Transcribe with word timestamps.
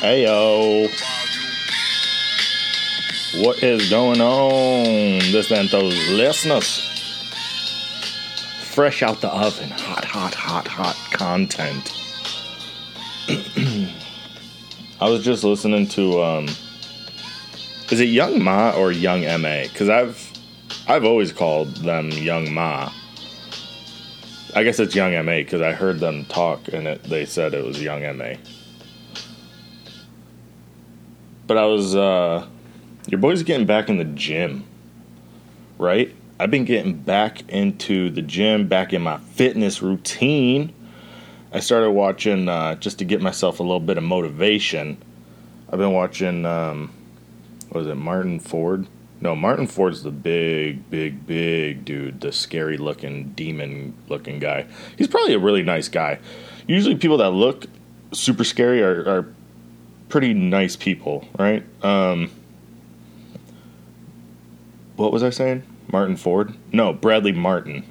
Heyo. 0.00 0.88
What 3.44 3.62
is 3.62 3.90
going 3.90 4.22
on? 4.22 5.18
This 5.30 5.52
and 5.52 5.68
those 5.68 6.08
listeners. 6.08 6.86
Fresh 8.62 9.02
out 9.02 9.20
the 9.20 9.28
oven. 9.28 9.68
Hot, 9.68 10.06
hot, 10.06 10.34
hot, 10.34 10.66
hot 10.66 10.96
content. 11.12 11.92
I 15.02 15.08
was 15.10 15.22
just 15.22 15.44
listening 15.44 15.86
to 15.88 16.22
um 16.22 16.48
is 17.90 18.00
it 18.00 18.08
Young 18.08 18.42
Ma 18.42 18.70
or 18.70 18.92
Young 18.92 19.20
MA? 19.42 19.64
Because 19.64 19.90
I've 19.90 20.32
I've 20.88 21.04
always 21.04 21.30
called 21.30 21.76
them 21.76 22.10
Young 22.10 22.54
Ma. 22.54 22.90
I 24.56 24.64
guess 24.64 24.80
it's 24.80 24.94
Young 24.94 25.12
MA 25.26 25.40
because 25.40 25.60
I 25.60 25.72
heard 25.72 26.00
them 26.00 26.24
talk 26.24 26.68
and 26.72 26.88
it, 26.88 27.02
they 27.02 27.26
said 27.26 27.52
it 27.52 27.66
was 27.66 27.82
Young 27.82 28.00
MA. 28.16 28.36
But 31.50 31.58
I 31.58 31.66
was, 31.66 31.96
uh, 31.96 32.46
your 33.08 33.18
boy's 33.18 33.42
getting 33.42 33.66
back 33.66 33.88
in 33.88 33.98
the 33.98 34.04
gym, 34.04 34.64
right? 35.78 36.14
I've 36.38 36.52
been 36.52 36.64
getting 36.64 36.94
back 36.94 37.42
into 37.48 38.08
the 38.08 38.22
gym, 38.22 38.68
back 38.68 38.92
in 38.92 39.02
my 39.02 39.18
fitness 39.18 39.82
routine. 39.82 40.72
I 41.52 41.58
started 41.58 41.90
watching 41.90 42.48
uh, 42.48 42.76
just 42.76 43.00
to 43.00 43.04
get 43.04 43.20
myself 43.20 43.58
a 43.58 43.64
little 43.64 43.80
bit 43.80 43.98
of 43.98 44.04
motivation. 44.04 45.02
I've 45.68 45.80
been 45.80 45.90
watching, 45.90 46.46
um, 46.46 46.92
what 47.70 47.80
is 47.80 47.88
it, 47.88 47.96
Martyn 47.96 48.38
Ford? 48.38 48.86
No, 49.20 49.34
Martyn 49.34 49.66
Ford's 49.66 50.04
the 50.04 50.12
big, 50.12 50.88
big, 50.88 51.26
big 51.26 51.84
dude, 51.84 52.20
the 52.20 52.30
scary 52.30 52.78
looking, 52.78 53.30
demon 53.30 53.94
looking 54.08 54.38
guy. 54.38 54.66
He's 54.96 55.08
probably 55.08 55.34
a 55.34 55.40
really 55.40 55.64
nice 55.64 55.88
guy. 55.88 56.20
Usually, 56.68 56.94
people 56.94 57.16
that 57.16 57.30
look 57.30 57.66
super 58.12 58.44
scary 58.44 58.82
are, 58.82 59.00
are 59.08 59.34
pretty 60.10 60.34
nice 60.34 60.76
people, 60.76 61.26
right? 61.38 61.64
Um, 61.82 62.30
what 64.96 65.12
was 65.12 65.22
I 65.22 65.30
saying? 65.30 65.62
Martyn 65.90 66.16
Ford? 66.16 66.54
No, 66.72 66.92
Bradley 66.92 67.32
Martin. 67.32 67.84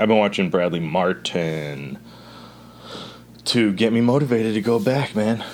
I've 0.00 0.08
been 0.08 0.18
watching 0.18 0.50
Bradley 0.50 0.80
Martin 0.80 1.98
to 3.46 3.72
get 3.72 3.92
me 3.92 4.00
motivated 4.00 4.54
to 4.54 4.60
go 4.60 4.78
back, 4.78 5.14
man. 5.14 5.44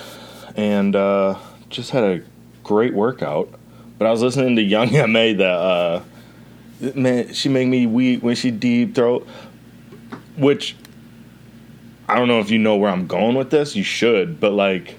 And 0.55 0.95
uh, 0.95 1.37
just 1.69 1.91
had 1.91 2.03
a 2.03 2.23
great 2.63 2.93
workout. 2.93 3.53
But 3.97 4.07
I 4.07 4.11
was 4.11 4.21
listening 4.21 4.55
to 4.55 4.61
Young 4.61 4.91
Ma 5.11 5.33
that 5.33 5.43
uh, 5.43 6.03
man, 6.95 7.33
she 7.33 7.49
made 7.49 7.67
me 7.67 7.85
weak 7.85 8.23
when 8.23 8.35
she 8.35 8.51
deep 8.51 8.95
throat, 8.95 9.27
which 10.37 10.75
I 12.09 12.15
don't 12.15 12.27
know 12.27 12.39
if 12.39 12.49
you 12.49 12.59
know 12.59 12.75
where 12.75 12.91
I'm 12.91 13.07
going 13.07 13.35
with 13.35 13.49
this. 13.49 13.75
You 13.75 13.83
should, 13.83 14.39
but 14.39 14.51
like 14.51 14.97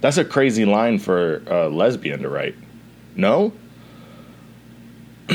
that's 0.00 0.16
a 0.16 0.24
crazy 0.24 0.64
line 0.64 0.98
for 0.98 1.42
a 1.46 1.68
lesbian 1.68 2.22
to 2.22 2.28
write. 2.28 2.54
No? 3.16 3.52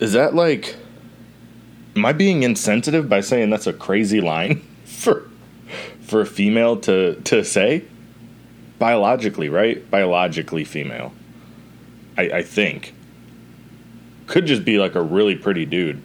Is 0.00 0.12
that 0.12 0.34
like. 0.34 0.76
Am 1.94 2.04
I 2.04 2.12
being 2.12 2.42
insensitive 2.42 3.08
by 3.08 3.22
saying 3.22 3.48
that's 3.48 3.66
a 3.66 3.72
crazy 3.72 4.20
line 4.20 4.62
for 4.84 5.28
for 6.02 6.20
a 6.20 6.26
female 6.26 6.76
to, 6.80 7.14
to 7.22 7.44
say? 7.44 7.84
Biologically, 8.78 9.48
right? 9.48 9.90
Biologically 9.90 10.64
female. 10.64 11.12
I, 12.18 12.22
I 12.22 12.42
think. 12.42 12.94
Could 14.26 14.46
just 14.46 14.64
be 14.64 14.78
like 14.78 14.94
a 14.94 15.02
really 15.02 15.36
pretty 15.36 15.64
dude. 15.64 16.02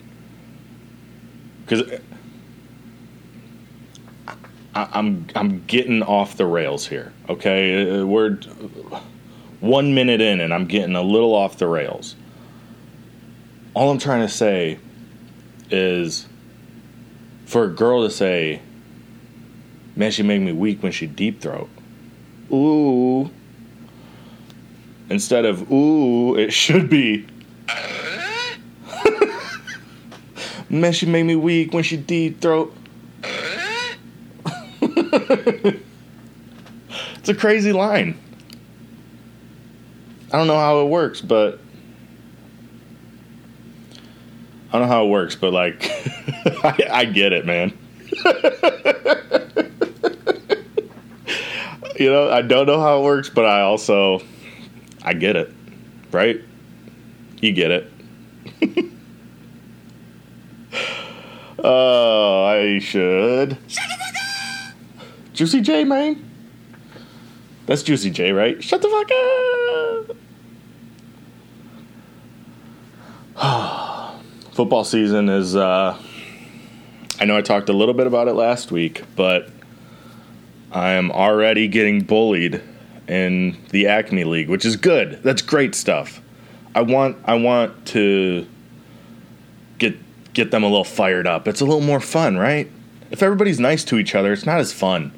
Because 1.66 2.00
I, 4.74 4.88
I'm 4.94 5.28
I'm 5.36 5.66
getting 5.66 6.02
off 6.02 6.38
the 6.38 6.46
rails 6.46 6.88
here. 6.88 7.14
Okay, 7.30 8.02
Uh, 8.02 8.06
we're 8.06 8.36
one 9.60 9.94
minute 9.94 10.22
in, 10.22 10.40
and 10.40 10.54
I'm 10.54 10.66
getting 10.66 10.96
a 10.96 11.02
little 11.02 11.34
off 11.34 11.58
the 11.58 11.68
rails. 11.68 12.16
All 13.74 13.90
I'm 13.90 14.00
trying 14.00 14.22
to 14.22 14.34
say 14.34 14.80
is, 15.70 16.28
for 17.46 17.66
a 17.66 17.70
girl 17.70 18.04
to 18.04 18.10
say, 18.10 18.62
"Man, 19.96 20.12
she 20.12 20.24
made 20.24 20.40
me 20.40 20.52
weak 20.52 20.84
when 20.84 20.92
she 20.92 21.08
deep 21.08 21.42
throat," 21.42 21.70
ooh. 22.52 23.30
Instead 25.10 25.44
of 25.44 25.70
ooh, 25.72 26.38
it 26.38 26.54
should 26.54 26.90
be. 26.90 27.28
Man, 30.70 30.94
she 30.94 31.06
made 31.06 31.24
me 31.24 31.36
weak 31.36 31.74
when 31.74 31.84
she 31.84 31.98
deep 31.98 32.40
throat. 32.40 32.74
it's 37.18 37.30
a 37.30 37.36
crazy 37.36 37.74
line. 37.74 38.18
I 40.32 40.38
don't 40.38 40.48
know 40.48 40.56
how 40.56 40.82
it 40.82 40.90
works, 40.90 41.22
but 41.22 41.60
I 44.70 44.80
don't 44.80 44.88
know 44.88 44.94
how 44.94 45.06
it 45.06 45.10
works, 45.10 45.36
but 45.36 45.52
like 45.52 45.84
I, 46.64 46.88
I 46.90 47.06
get 47.06 47.34
it, 47.34 47.46
man. 47.46 47.78
you 52.00 52.10
know, 52.10 52.30
I 52.30 52.42
don't 52.42 52.66
know 52.66 52.80
how 52.80 53.00
it 53.00 53.04
works, 53.04 53.30
but 53.30 53.46
I 53.46 53.62
also 53.62 54.22
I 55.04 55.14
get 55.14 55.36
it, 55.36 55.54
right? 56.12 56.40
You 57.42 57.52
get 57.52 57.72
it. 57.72 57.92
Oh, 61.64 62.46
I 62.46 62.80
should. 62.80 63.58
Juicy 65.42 65.62
J, 65.62 65.84
man. 65.86 66.24
That's 67.66 67.82
Juicy 67.82 68.12
J, 68.12 68.32
right? 68.32 68.64
Shut 68.64 68.80
the 68.80 68.90
fuck 68.90 69.10
up. 73.40 74.14
Football 74.52 74.84
season 74.84 75.30
is. 75.30 75.56
Uh, 75.56 75.98
I 77.20 77.26
know 77.26 77.36
I 77.36 77.42
talked 77.42 77.70
a 77.70 77.74
little 77.74 77.96
bit 77.96 78.06
about 78.06 78.28
it 78.28 78.34
last 78.34 78.72
week, 78.72 79.02
but 79.16 79.50
I 80.72 80.92
am 80.92 81.10
already 81.12 81.68
getting 81.68 82.02
bullied 82.02 82.62
in 83.08 83.58
the 83.72 83.88
Acme 83.88 84.26
League, 84.26 84.48
which 84.48 84.64
is 84.64 84.76
good. 84.76 85.24
That's 85.24 85.42
great 85.42 85.74
stuff. 85.74 86.22
I 86.76 86.84
want. 86.84 87.18
I 87.26 87.34
want 87.34 87.88
to 87.88 88.46
get 89.80 89.98
get 90.36 90.52
them 90.52 90.62
a 90.62 90.68
little 90.68 90.84
fired 90.84 91.26
up. 91.26 91.48
It's 91.48 91.62
a 91.62 91.66
little 91.66 91.82
more 91.82 92.00
fun, 92.00 92.38
right? 92.38 92.70
If 93.10 93.24
everybody's 93.24 93.60
nice 93.60 93.84
to 93.86 93.98
each 93.98 94.14
other, 94.14 94.32
it's 94.34 94.46
not 94.46 94.60
as 94.60 94.72
fun. 94.72 95.14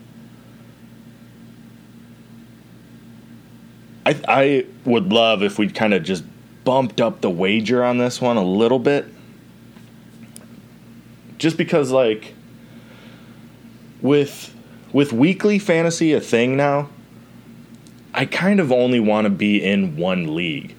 I 4.05 4.21
I 4.27 4.65
would 4.85 5.11
love 5.11 5.43
if 5.43 5.57
we 5.57 5.69
kind 5.69 5.93
of 5.93 6.03
just 6.03 6.23
bumped 6.63 7.01
up 7.01 7.21
the 7.21 7.29
wager 7.29 7.83
on 7.83 7.97
this 7.97 8.21
one 8.21 8.37
a 8.37 8.43
little 8.43 8.79
bit. 8.79 9.05
Just 11.37 11.57
because 11.57 11.91
like 11.91 12.33
with 14.01 14.53
with 14.91 15.11
weekly 15.11 15.59
fantasy 15.59 16.13
a 16.13 16.21
thing 16.21 16.55
now, 16.55 16.89
I 18.13 18.25
kind 18.25 18.59
of 18.59 18.71
only 18.71 18.99
want 18.99 19.25
to 19.25 19.29
be 19.29 19.63
in 19.63 19.97
one 19.97 20.35
league. 20.35 20.75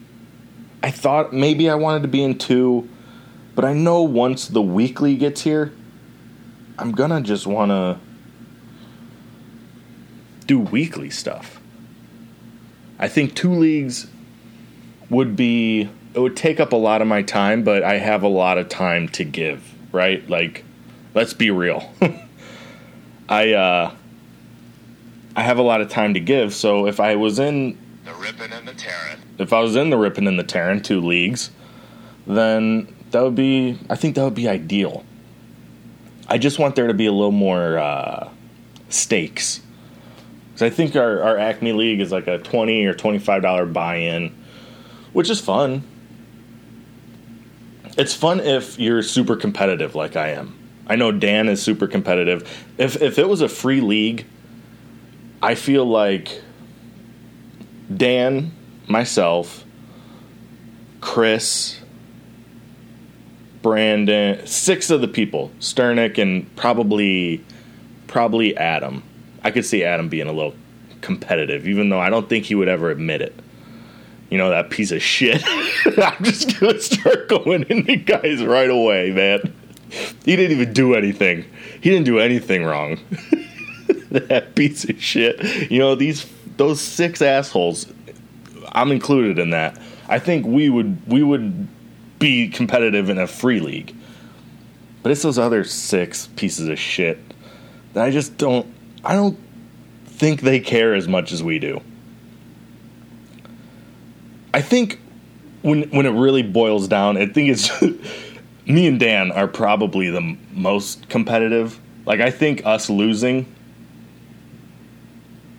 I 0.83 0.91
thought 0.91 1.33
maybe 1.33 1.69
I 1.69 1.75
wanted 1.75 2.03
to 2.03 2.09
be 2.09 2.23
in 2.23 2.39
two, 2.39 2.89
but 3.55 3.65
I 3.65 3.73
know 3.73 4.03
once 4.03 4.49
the 4.49 4.63
weekly 4.63 5.17
gets 5.17 5.41
here, 5.41 5.73
I'm 6.79 6.93
gonna 6.93 7.23
just 7.23 7.47
wanna 7.47 7.99
do 10.47 10.61
weekly 10.61 11.11
stuff. 11.11 11.61
I 12.99 13.09
think 13.09 13.35
two 13.35 13.53
leagues 13.53 14.07
would 15.11 15.37
be 15.37 15.89
it 16.15 16.21
would 16.21 16.37
take 16.37 16.61
up 16.61 16.73
a 16.73 16.77
lot 16.77 17.03
of 17.03 17.09
my 17.09 17.23
time, 17.23 17.65
but 17.65 17.83
I 17.83 17.99
have 17.99 18.23
a 18.23 18.29
lot 18.29 18.57
of 18.57 18.69
time 18.69 19.09
to 19.11 19.25
give, 19.25 19.75
right? 19.93 20.29
Like 20.29 20.65
let's 21.15 21.33
be 21.35 21.51
real. 21.51 21.93
I 23.29 23.53
uh 23.53 23.95
I 25.37 25.43
have 25.43 25.59
a 25.59 25.63
lot 25.63 25.81
of 25.81 25.89
time 25.89 26.15
to 26.15 26.21
give, 26.21 26.55
so 26.55 26.87
if 26.87 27.01
I 27.01 27.17
was 27.17 27.39
in 27.39 27.77
The 28.05 28.15
ripping 28.15 28.53
and 28.53 28.69
the 28.69 28.75
tearing. 28.75 29.19
if 29.39 29.53
I 29.53 29.61
was 29.61 29.75
in 29.75 29.91
the 29.91 29.97
ripping 29.99 30.29
and 30.29 30.39
the 30.39 30.45
tearing 30.45 30.81
two 30.81 31.01
leagues, 31.01 31.51
then 32.27 32.95
that 33.11 33.23
would 33.23 33.35
be 33.35 33.79
I 33.91 33.97
think 33.97 34.15
that 34.15 34.25
would 34.25 34.35
be 34.35 34.49
ideal. 34.49 35.05
I 36.29 36.39
just 36.39 36.59
want 36.59 36.75
there 36.77 36.87
to 36.87 36.95
be 36.95 37.07
a 37.07 37.13
little 37.13 37.33
more 37.33 37.79
uh, 37.79 38.31
stakes. 38.89 39.61
Because 40.55 40.63
I 40.63 40.71
think 40.71 40.95
our, 40.95 41.21
our 41.21 41.37
Acme 41.37 41.73
League 41.73 42.01
is 42.01 42.13
like 42.13 42.29
a 42.29 42.39
twenty 42.39 42.87
or 42.87 42.95
twenty 42.95 43.19
five 43.19 43.43
dollar 43.43 43.67
buy 43.67 43.97
in, 43.97 44.33
which 45.13 45.29
is 45.29 45.41
fun. 45.41 45.83
It's 47.99 48.15
fun 48.15 48.39
if 48.39 48.79
you're 48.79 49.03
super 49.03 49.35
competitive 49.35 49.97
like 49.97 50.15
I 50.15 50.31
am. 50.31 50.57
I 50.87 50.95
know 50.95 51.11
Dan 51.11 51.49
is 51.49 51.61
super 51.61 51.89
competitive. 51.89 52.49
If 52.79 53.03
if 53.03 53.19
it 53.19 53.29
was 53.29 53.41
a 53.41 53.49
free 53.49 53.81
league, 53.81 54.27
I 55.43 55.57
feel 55.57 55.85
like 55.85 56.41
Dan, 57.95 58.53
myself, 58.87 59.65
Chris, 61.01 61.81
Brandon, 63.61 64.47
six 64.47 64.91
of 64.91 65.01
the 65.01 65.09
people, 65.09 65.51
Sternick 65.59 66.17
and 66.17 66.55
probably 66.55 67.45
probably 68.07 68.57
Adam. 68.57 69.03
I 69.45 69.51
could 69.51 69.65
see 69.65 69.85
Adam 69.85 70.09
being 70.09 70.27
a 70.27 70.33
little 70.33 70.55
competitive, 71.03 71.69
even 71.69 71.91
though 71.91 72.01
I 72.01 72.11
don't 72.11 72.29
think 72.29 72.47
he 72.47 72.55
would 72.55 72.69
ever 72.69 72.91
admit 72.91 73.21
it. 73.21 73.39
You 74.31 74.39
know, 74.39 74.49
that 74.49 74.71
piece 74.71 74.91
of 74.91 75.03
shit. 75.03 75.45
I'm 75.87 76.25
just 76.25 76.59
gonna 76.59 76.81
start 76.81 77.29
going 77.29 77.65
into 77.65 77.97
guys 77.97 78.43
right 78.43 78.71
away, 78.71 79.11
man. 79.13 79.55
He 80.25 80.35
didn't 80.35 80.59
even 80.59 80.73
do 80.73 80.95
anything. 80.95 81.45
He 81.81 81.91
didn't 81.91 82.07
do 82.07 82.19
anything 82.19 82.65
wrong. 82.65 82.99
that 84.11 84.55
piece 84.55 84.89
of 84.89 85.01
shit. 85.01 85.71
You 85.71 85.79
know, 85.79 85.95
these 85.95 86.27
those 86.57 86.81
six 86.81 87.21
assholes, 87.21 87.87
I'm 88.73 88.91
included 88.91 89.39
in 89.39 89.51
that. 89.51 89.79
I 90.09 90.19
think 90.19 90.47
we 90.47 90.71
would 90.71 91.07
we 91.07 91.23
would 91.23 91.69
be 92.19 92.49
competitive 92.49 93.11
in 93.11 93.19
a 93.19 93.27
free 93.27 93.61
league. 93.61 93.95
But 95.03 95.13
it's 95.13 95.23
those 95.23 95.39
other 95.39 95.65
six 95.65 96.29
pieces 96.29 96.69
of 96.69 96.79
shit 96.79 97.19
that 97.93 98.05
I 98.05 98.11
just 98.11 98.39
don't 98.39 98.74
I 99.05 99.15
don't 99.15 99.39
think 100.07 100.41
they 100.41 100.61
care 100.61 100.95
as 100.95 101.07
much 101.07 101.31
as 101.31 101.43
we 101.43 101.59
do. 101.59 101.83
I 104.55 104.63
think 104.63 105.01
when 105.63 105.83
when 105.91 106.07
it 106.07 106.11
really 106.11 106.43
boils 106.43 106.89
down, 106.89 107.17
I 107.17 107.27
think 107.27 107.51
it's 107.51 107.83
me 108.67 108.87
and 108.87 108.99
Dan 108.99 109.31
are 109.33 109.49
probably 109.49 110.09
the 110.09 110.37
most 110.53 111.09
competitive. 111.09 111.79
Like 112.07 112.21
I 112.21 112.31
think 112.31 112.65
us 112.65 112.89
losing 112.89 113.53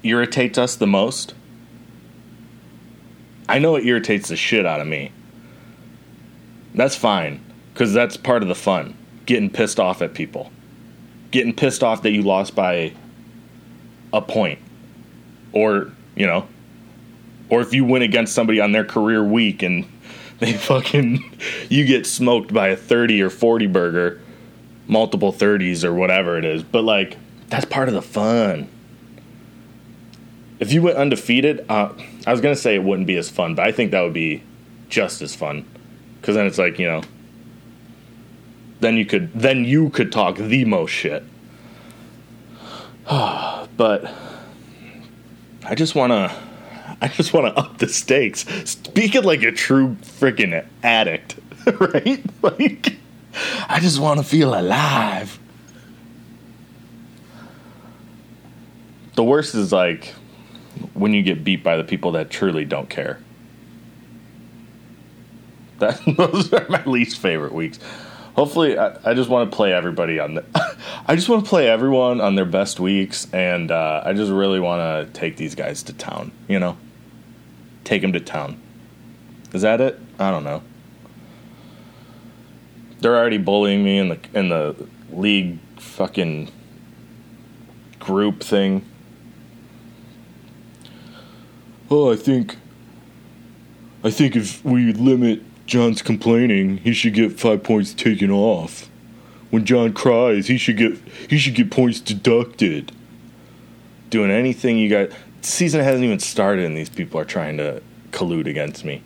irritates 0.01 0.57
us 0.57 0.75
the 0.75 0.87
most. 0.87 1.33
I 3.47 3.59
know 3.59 3.75
it 3.75 3.85
irritates 3.85 4.29
the 4.29 4.35
shit 4.35 4.65
out 4.65 4.81
of 4.81 4.87
me. 4.87 5.11
That's 6.73 6.95
fine 6.95 7.41
cuz 7.75 7.93
that's 7.93 8.17
part 8.17 8.41
of 8.41 8.47
the 8.47 8.55
fun, 8.55 8.95
getting 9.25 9.49
pissed 9.49 9.79
off 9.79 10.01
at 10.01 10.13
people. 10.13 10.51
Getting 11.31 11.53
pissed 11.53 11.83
off 11.83 12.01
that 12.03 12.11
you 12.11 12.21
lost 12.21 12.55
by 12.55 12.93
a 14.15 14.21
point. 14.21 14.59
Or, 15.51 15.91
you 16.15 16.25
know, 16.25 16.47
or 17.49 17.61
if 17.61 17.73
you 17.73 17.85
win 17.85 18.01
against 18.01 18.33
somebody 18.33 18.59
on 18.59 18.71
their 18.71 18.85
career 18.85 19.23
week 19.23 19.61
and 19.61 19.85
they 20.39 20.53
fucking 20.53 21.23
you 21.69 21.85
get 21.85 22.05
smoked 22.05 22.53
by 22.53 22.69
a 22.69 22.75
30 22.75 23.21
or 23.21 23.29
40 23.29 23.67
burger 23.67 24.21
multiple 24.87 25.31
30s 25.31 25.83
or 25.83 25.93
whatever 25.93 26.37
it 26.37 26.45
is. 26.45 26.63
But 26.63 26.83
like 26.83 27.17
that's 27.49 27.65
part 27.65 27.87
of 27.87 27.93
the 27.93 28.01
fun. 28.01 28.69
If 30.59 30.71
you 30.71 30.81
went 30.81 30.97
undefeated 30.97 31.65
uh, 31.69 31.93
i 32.25 32.31
was 32.31 32.41
gonna 32.41 32.55
say 32.55 32.75
it 32.75 32.83
wouldn't 32.83 33.07
be 33.07 33.17
as 33.17 33.29
fun 33.29 33.55
but 33.55 33.67
i 33.67 33.71
think 33.71 33.91
that 33.91 34.01
would 34.01 34.13
be 34.13 34.41
just 34.89 35.21
as 35.21 35.35
fun. 35.35 35.65
Because 36.19 36.35
then 36.35 36.47
it's 36.47 36.57
like 36.57 36.79
you 36.79 36.87
know 36.87 37.01
then 38.79 38.97
you 38.97 39.05
could 39.05 39.31
then 39.33 39.63
you 39.63 39.89
could 39.89 40.11
talk 40.11 40.37
the 40.37 40.65
most 40.65 40.91
shit 40.91 41.23
but 43.77 44.11
i 45.65 45.75
just 45.75 45.95
want 45.95 46.11
to 46.11 46.35
I 47.01 47.07
just 47.07 47.33
want 47.33 47.53
to 47.53 47.59
up 47.59 47.77
the 47.77 47.87
stakes. 47.87 48.45
Speaking 48.69 49.23
like 49.23 49.43
a 49.43 49.51
true 49.51 49.97
freaking 50.01 50.65
addict, 50.83 51.35
right? 51.79 52.23
Like, 52.41 52.97
I 53.67 53.79
just 53.79 53.99
want 53.99 54.19
to 54.19 54.25
feel 54.25 54.57
alive. 54.57 55.39
The 59.15 59.23
worst 59.23 59.55
is 59.55 59.71
like 59.71 60.13
when 60.93 61.13
you 61.13 61.23
get 61.23 61.43
beat 61.43 61.63
by 61.63 61.77
the 61.77 61.83
people 61.83 62.11
that 62.13 62.29
truly 62.29 62.65
don't 62.65 62.89
care. 62.89 63.19
That 65.79 66.01
those 66.17 66.51
are 66.53 66.65
my 66.69 66.83
least 66.85 67.17
favorite 67.17 67.53
weeks. 67.53 67.79
Hopefully, 68.35 68.77
I, 68.77 69.11
I 69.11 69.13
just 69.13 69.29
want 69.29 69.49
to 69.49 69.55
play 69.55 69.73
everybody 69.73 70.19
on 70.19 70.35
the. 70.35 70.45
I 71.07 71.15
just 71.15 71.29
want 71.29 71.43
to 71.43 71.49
play 71.49 71.69
everyone 71.69 72.21
on 72.21 72.35
their 72.35 72.45
best 72.45 72.79
weeks, 72.79 73.27
and 73.33 73.71
uh, 73.71 74.03
I 74.05 74.13
just 74.13 74.31
really 74.31 74.59
want 74.59 74.81
to 74.81 75.19
take 75.19 75.37
these 75.37 75.55
guys 75.55 75.83
to 75.83 75.93
town. 75.93 76.31
You 76.47 76.59
know 76.59 76.77
take 77.85 78.01
them 78.01 78.11
to 78.11 78.19
town. 78.19 78.59
Is 79.53 79.61
that 79.61 79.79
it? 79.79 79.97
I 80.19 80.31
don't 80.31 80.43
know. 80.43 80.61
They're 82.99 83.15
already 83.15 83.37
bullying 83.37 83.83
me 83.83 83.99
in 83.99 84.09
the 84.09 84.19
in 84.33 84.49
the 84.49 84.87
league 85.11 85.59
fucking 85.77 86.51
group 87.99 88.43
thing. 88.43 88.83
Oh, 91.89 92.11
I 92.11 92.15
think 92.15 92.57
I 94.03 94.09
think 94.09 94.35
if 94.35 94.65
we 94.65 94.91
limit 94.91 95.41
John's 95.65 96.01
complaining, 96.01 96.77
he 96.77 96.93
should 96.93 97.13
get 97.13 97.39
5 97.39 97.63
points 97.63 97.93
taken 97.93 98.29
off. 98.29 98.89
When 99.49 99.65
John 99.65 99.93
cries, 99.93 100.47
he 100.47 100.57
should 100.57 100.77
get 100.77 100.97
he 101.29 101.37
should 101.37 101.55
get 101.55 101.71
points 101.71 101.99
deducted. 101.99 102.91
Doing 104.09 104.31
anything 104.31 104.77
you 104.77 104.89
got 104.89 105.09
season 105.41 105.81
hasn't 105.81 106.03
even 106.03 106.19
started 106.19 106.65
and 106.65 106.75
these 106.75 106.89
people 106.89 107.19
are 107.19 107.25
trying 107.25 107.57
to 107.57 107.81
collude 108.11 108.47
against 108.47 108.83
me. 108.83 109.01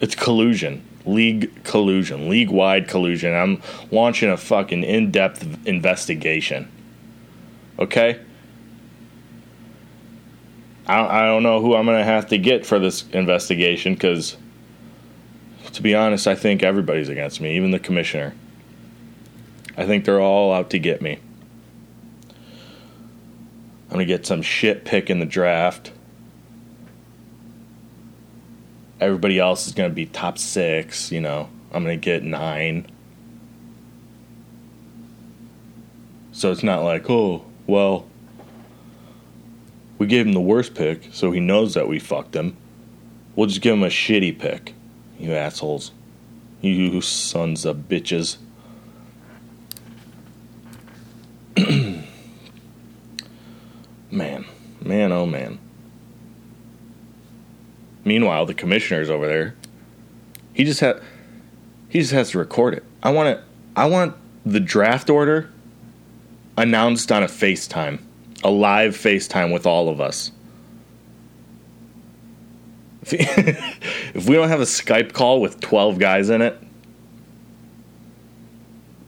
It's 0.00 0.14
collusion. 0.14 0.82
League 1.04 1.64
collusion. 1.64 2.28
League 2.28 2.50
wide 2.50 2.88
collusion. 2.88 3.34
I'm 3.34 3.62
launching 3.90 4.30
a 4.30 4.36
fucking 4.36 4.82
in 4.82 5.10
depth 5.10 5.66
investigation. 5.66 6.70
Okay? 7.78 8.20
I, 10.86 11.22
I 11.22 11.26
don't 11.26 11.42
know 11.42 11.60
who 11.60 11.74
I'm 11.74 11.86
going 11.86 11.98
to 11.98 12.04
have 12.04 12.28
to 12.28 12.38
get 12.38 12.66
for 12.66 12.78
this 12.78 13.04
investigation 13.12 13.94
because, 13.94 14.36
to 15.76 15.82
be 15.82 15.94
honest, 15.94 16.26
I 16.26 16.34
think 16.34 16.62
everybody's 16.62 17.10
against 17.10 17.38
me, 17.38 17.54
even 17.54 17.70
the 17.70 17.78
commissioner. 17.78 18.34
I 19.76 19.84
think 19.84 20.06
they're 20.06 20.20
all 20.20 20.54
out 20.54 20.70
to 20.70 20.78
get 20.78 21.02
me. 21.02 21.18
I'm 23.84 23.90
going 23.90 23.98
to 24.00 24.06
get 24.06 24.24
some 24.26 24.40
shit 24.40 24.86
pick 24.86 25.10
in 25.10 25.20
the 25.20 25.26
draft. 25.26 25.92
Everybody 29.00 29.38
else 29.38 29.66
is 29.66 29.74
going 29.74 29.90
to 29.90 29.94
be 29.94 30.06
top 30.06 30.38
six, 30.38 31.12
you 31.12 31.20
know. 31.20 31.50
I'm 31.70 31.84
going 31.84 32.00
to 32.00 32.02
get 32.02 32.22
nine. 32.22 32.86
So 36.32 36.50
it's 36.52 36.62
not 36.62 36.84
like, 36.84 37.10
oh, 37.10 37.44
well, 37.66 38.06
we 39.98 40.06
gave 40.06 40.26
him 40.26 40.32
the 40.32 40.40
worst 40.40 40.74
pick, 40.74 41.10
so 41.12 41.32
he 41.32 41.40
knows 41.40 41.74
that 41.74 41.86
we 41.86 41.98
fucked 41.98 42.34
him. 42.34 42.56
We'll 43.34 43.46
just 43.46 43.60
give 43.60 43.74
him 43.74 43.82
a 43.82 43.88
shitty 43.88 44.38
pick, 44.38 44.72
you 45.18 45.32
assholes. 45.32 45.92
You 46.60 47.00
sons 47.00 47.64
of 47.64 47.88
bitches. 47.88 48.38
Man, 54.10 54.46
man, 54.80 55.12
oh 55.12 55.26
man. 55.26 55.58
Meanwhile, 58.04 58.46
the 58.46 58.54
commissioner's 58.54 59.10
over 59.10 59.26
there. 59.26 59.54
He 60.54 60.64
just 60.64 60.80
had 60.80 61.02
he 61.88 62.00
just 62.00 62.12
has 62.12 62.30
to 62.30 62.38
record 62.38 62.74
it. 62.74 62.84
I 63.02 63.10
want 63.10 63.28
it. 63.28 63.40
I 63.74 63.86
want 63.86 64.16
the 64.44 64.60
draft 64.60 65.10
order 65.10 65.50
announced 66.56 67.10
on 67.12 67.22
a 67.22 67.26
FaceTime, 67.26 68.00
a 68.42 68.50
live 68.50 68.94
FaceTime 68.94 69.52
with 69.52 69.66
all 69.66 69.88
of 69.88 70.00
us. 70.00 70.30
if 73.12 74.28
we 74.28 74.34
don't 74.34 74.48
have 74.48 74.60
a 74.60 74.64
Skype 74.64 75.12
call 75.12 75.40
with 75.40 75.60
12 75.60 75.98
guys 75.98 76.28
in 76.28 76.42
it, 76.42 76.60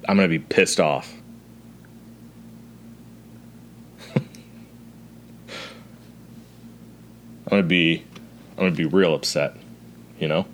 I'm 0.08 0.16
going 0.16 0.28
to 0.30 0.38
be 0.38 0.38
pissed 0.38 0.78
off. 0.78 1.12
I'm 4.16 4.22
gonna 7.50 7.62
be 7.64 8.04
I'm 8.56 8.64
gonna 8.64 8.70
be 8.76 8.86
real 8.86 9.14
upset, 9.14 9.56
you 10.18 10.28
know. 10.28 10.46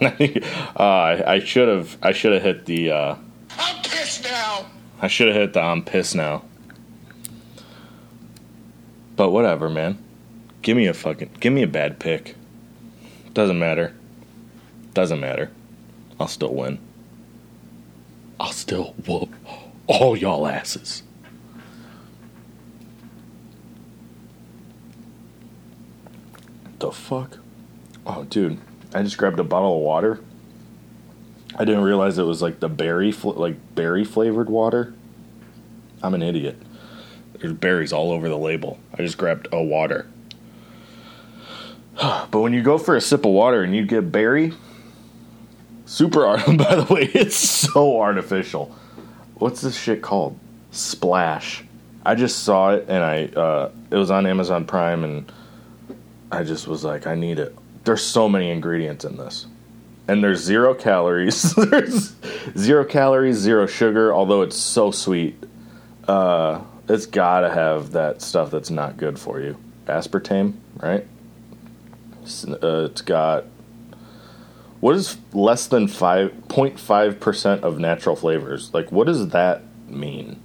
uh, 0.02 1.22
I 1.26 1.40
should 1.44 1.68
have 1.68 1.96
I 2.02 2.12
should 2.12 2.32
have 2.32 2.42
hit 2.42 2.66
the. 2.66 2.90
Uh, 2.90 3.16
I'm 3.58 3.82
pissed 3.82 4.24
now. 4.24 4.66
I 5.00 5.08
should 5.08 5.28
have 5.28 5.36
hit 5.36 5.52
the 5.52 5.60
I'm 5.60 5.84
pissed 5.84 6.14
now. 6.14 6.44
But 9.16 9.30
whatever, 9.30 9.70
man. 9.70 10.05
Give 10.66 10.76
me 10.76 10.88
a 10.88 10.94
fucking 10.94 11.30
give 11.38 11.52
me 11.52 11.62
a 11.62 11.68
bad 11.68 12.00
pick. 12.00 12.34
Doesn't 13.32 13.56
matter. 13.56 13.94
Doesn't 14.94 15.20
matter. 15.20 15.52
I'll 16.18 16.26
still 16.26 16.52
win. 16.52 16.80
I'll 18.40 18.50
still 18.50 18.96
whoop 19.06 19.32
all 19.86 20.16
y'all 20.16 20.44
asses. 20.44 21.04
the 26.80 26.90
fuck? 26.90 27.38
Oh, 28.04 28.24
dude, 28.24 28.58
I 28.92 29.04
just 29.04 29.18
grabbed 29.18 29.38
a 29.38 29.44
bottle 29.44 29.76
of 29.76 29.82
water. 29.82 30.18
I 31.54 31.64
didn't 31.64 31.84
realize 31.84 32.18
it 32.18 32.24
was 32.24 32.42
like 32.42 32.58
the 32.58 32.68
berry, 32.68 33.12
fl- 33.12 33.30
like 33.30 33.76
berry 33.76 34.04
flavored 34.04 34.50
water. 34.50 34.94
I'm 36.02 36.14
an 36.14 36.24
idiot. 36.24 36.60
There's 37.34 37.52
berries 37.52 37.92
all 37.92 38.10
over 38.10 38.28
the 38.28 38.36
label. 38.36 38.80
I 38.92 38.96
just 38.96 39.16
grabbed 39.16 39.46
a 39.52 39.62
water. 39.62 40.08
but 42.30 42.40
when 42.40 42.52
you 42.52 42.62
go 42.62 42.78
for 42.78 42.96
a 42.96 43.00
sip 43.00 43.24
of 43.24 43.32
water 43.32 43.62
and 43.62 43.74
you 43.74 43.86
get 43.86 44.12
berry, 44.12 44.52
super 45.86 46.26
art. 46.26 46.44
By 46.58 46.76
the 46.76 46.86
way, 46.92 47.02
it's 47.14 47.36
so 47.36 48.00
artificial. 48.00 48.74
What's 49.36 49.62
this 49.62 49.78
shit 49.78 50.02
called? 50.02 50.38
Splash. 50.72 51.64
I 52.04 52.14
just 52.14 52.44
saw 52.44 52.72
it 52.72 52.86
and 52.88 53.02
I 53.02 53.24
uh, 53.26 53.72
it 53.90 53.96
was 53.96 54.10
on 54.10 54.26
Amazon 54.26 54.66
Prime 54.66 55.04
and 55.04 55.32
I 56.30 56.44
just 56.44 56.68
was 56.68 56.84
like, 56.84 57.06
I 57.06 57.14
need 57.14 57.38
it. 57.38 57.56
There's 57.84 58.02
so 58.02 58.28
many 58.28 58.50
ingredients 58.50 59.04
in 59.04 59.16
this. 59.16 59.46
And 60.08 60.22
there's 60.22 60.40
zero 60.40 60.74
calories. 60.74 61.54
there's 61.56 62.14
zero 62.56 62.84
calories, 62.84 63.36
zero 63.36 63.66
sugar, 63.66 64.12
although 64.14 64.42
it's 64.42 64.56
so 64.56 64.90
sweet. 64.90 65.42
Uh, 66.06 66.60
it's 66.88 67.06
gotta 67.06 67.50
have 67.50 67.92
that 67.92 68.22
stuff 68.22 68.50
that's 68.50 68.70
not 68.70 68.96
good 68.96 69.18
for 69.18 69.40
you. 69.40 69.56
Aspartame, 69.86 70.54
right? 70.76 71.06
Uh, 72.44 72.88
it's 72.90 73.02
got 73.02 73.44
what 74.80 74.94
is 74.96 75.16
less 75.32 75.66
than 75.66 75.86
5.5 75.86 77.20
percent 77.20 77.64
of 77.64 77.78
natural 77.78 78.16
flavors? 78.16 78.72
Like, 78.74 78.92
what 78.92 79.06
does 79.06 79.28
that 79.28 79.62
mean? 79.88 80.40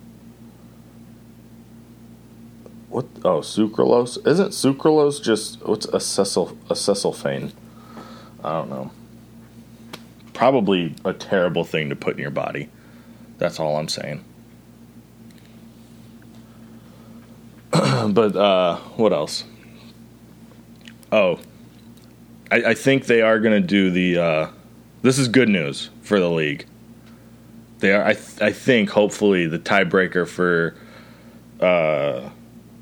What? 2.89 3.05
Oh, 3.23 3.39
sucralose. 3.39 4.25
Isn't 4.27 4.49
sucralose 4.49 5.21
just 5.21 5.61
what's 5.65 5.85
acetylphane? 5.87 7.51
I 8.43 8.51
don't 8.51 8.69
know. 8.69 8.91
Probably 10.33 10.95
a 11.05 11.13
terrible 11.13 11.63
thing 11.63 11.89
to 11.89 11.95
put 11.95 12.13
in 12.13 12.19
your 12.19 12.31
body. 12.31 12.69
That's 13.37 13.59
all 13.59 13.77
I'm 13.77 13.87
saying. 13.87 14.23
but 17.71 18.35
uh, 18.35 18.77
what 18.95 19.13
else? 19.13 19.45
Oh, 21.11 21.39
I, 22.51 22.55
I 22.57 22.73
think 22.73 23.05
they 23.05 23.21
are 23.21 23.39
going 23.39 23.59
to 23.59 23.65
do 23.65 23.89
the. 23.89 24.17
Uh, 24.17 24.49
this 25.01 25.17
is 25.17 25.27
good 25.27 25.49
news 25.49 25.89
for 26.03 26.19
the 26.19 26.29
league. 26.29 26.65
They 27.79 27.93
are. 27.93 28.03
I, 28.03 28.13
th- 28.13 28.41
I 28.41 28.51
think 28.51 28.89
hopefully 28.89 29.47
the 29.47 29.57
tiebreaker 29.57 30.27
for. 30.27 30.75
Uh, 31.59 32.29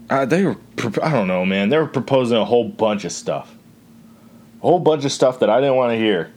uh, 0.09 0.25
they 0.25 0.43
were. 0.43 0.57
I 1.01 1.11
don't 1.11 1.27
know, 1.27 1.45
man. 1.45 1.69
They 1.69 1.77
were 1.77 1.87
proposing 1.87 2.37
a 2.37 2.45
whole 2.45 2.67
bunch 2.67 3.05
of 3.05 3.11
stuff. 3.11 3.55
A 4.57 4.61
whole 4.61 4.79
bunch 4.79 5.05
of 5.05 5.11
stuff 5.11 5.39
that 5.39 5.49
I 5.49 5.61
didn't 5.61 5.75
want 5.75 5.91
to 5.91 5.97
hear. 5.97 6.33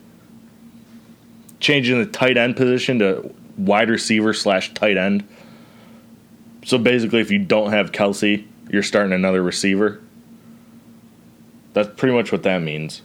Changing 1.59 1.99
the 1.99 2.07
tight 2.07 2.37
end 2.37 2.57
position 2.57 2.99
to 2.99 3.35
wide 3.57 3.89
receiver 3.89 4.35
slash 4.35 4.75
tight 4.75 4.97
end. 4.97 5.27
So 6.65 6.79
basically, 6.79 7.21
if 7.21 7.31
you 7.31 7.39
don't 7.39 7.71
have 7.71 7.93
Kelce, 7.93 8.47
you're 8.69 8.83
starting 8.83 9.13
another 9.13 9.43
receiver. 9.43 10.01
That's 11.73 11.89
pretty 11.97 12.15
much 12.15 12.31
what 12.31 12.43
that 12.43 12.63
means. 12.63 13.03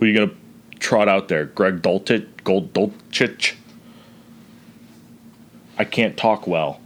Who 0.00 0.06
are 0.06 0.08
you 0.08 0.16
going 0.16 0.30
to 0.30 0.78
trot 0.78 1.08
out 1.08 1.28
there? 1.28 1.44
Greg 1.44 1.82
Dulcich? 1.82 2.26
Gold 2.42 2.72
Dulcich? 2.72 3.54
I 5.78 5.84
can't 5.84 6.16
talk 6.16 6.46
well. 6.46 6.80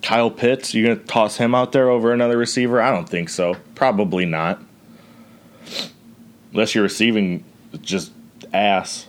Kyle 0.00 0.30
Pitts, 0.30 0.74
you 0.74 0.84
going 0.84 0.98
to 0.98 1.04
toss 1.04 1.38
him 1.38 1.54
out 1.54 1.72
there 1.72 1.90
over 1.90 2.12
another 2.12 2.36
receiver? 2.36 2.80
I 2.80 2.92
don't 2.92 3.08
think 3.08 3.28
so. 3.28 3.56
Probably 3.74 4.26
not. 4.26 4.60
Unless 6.52 6.74
you're 6.74 6.84
receiving 6.84 7.44
just 7.80 8.12
ass, 8.52 9.08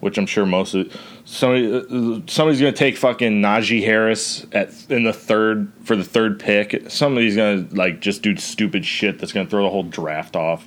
which 0.00 0.18
I'm 0.18 0.26
sure 0.26 0.46
most 0.46 0.74
of 0.74 0.94
somebody 1.26 1.74
uh, 1.74 2.20
somebody's 2.26 2.60
gonna 2.60 2.72
take 2.72 2.96
fucking 2.96 3.42
Najee 3.42 3.84
Harris 3.84 4.46
at 4.52 4.72
in 4.88 5.04
the 5.04 5.12
third 5.12 5.70
for 5.82 5.94
the 5.94 6.04
third 6.04 6.40
pick. 6.40 6.90
Somebody's 6.90 7.36
gonna 7.36 7.66
like 7.72 8.00
just 8.00 8.22
do 8.22 8.34
stupid 8.36 8.86
shit 8.86 9.18
that's 9.18 9.32
gonna 9.32 9.48
throw 9.48 9.64
the 9.64 9.70
whole 9.70 9.82
draft 9.82 10.34
off. 10.36 10.66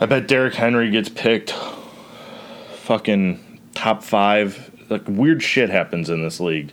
I 0.00 0.06
bet 0.06 0.28
Derrick 0.28 0.54
Henry 0.54 0.90
gets 0.90 1.08
picked. 1.08 1.54
Fucking 2.82 3.60
top 3.74 4.02
five. 4.02 4.70
Like 4.88 5.02
weird 5.06 5.42
shit 5.42 5.68
happens 5.68 6.08
in 6.08 6.22
this 6.22 6.40
league. 6.40 6.72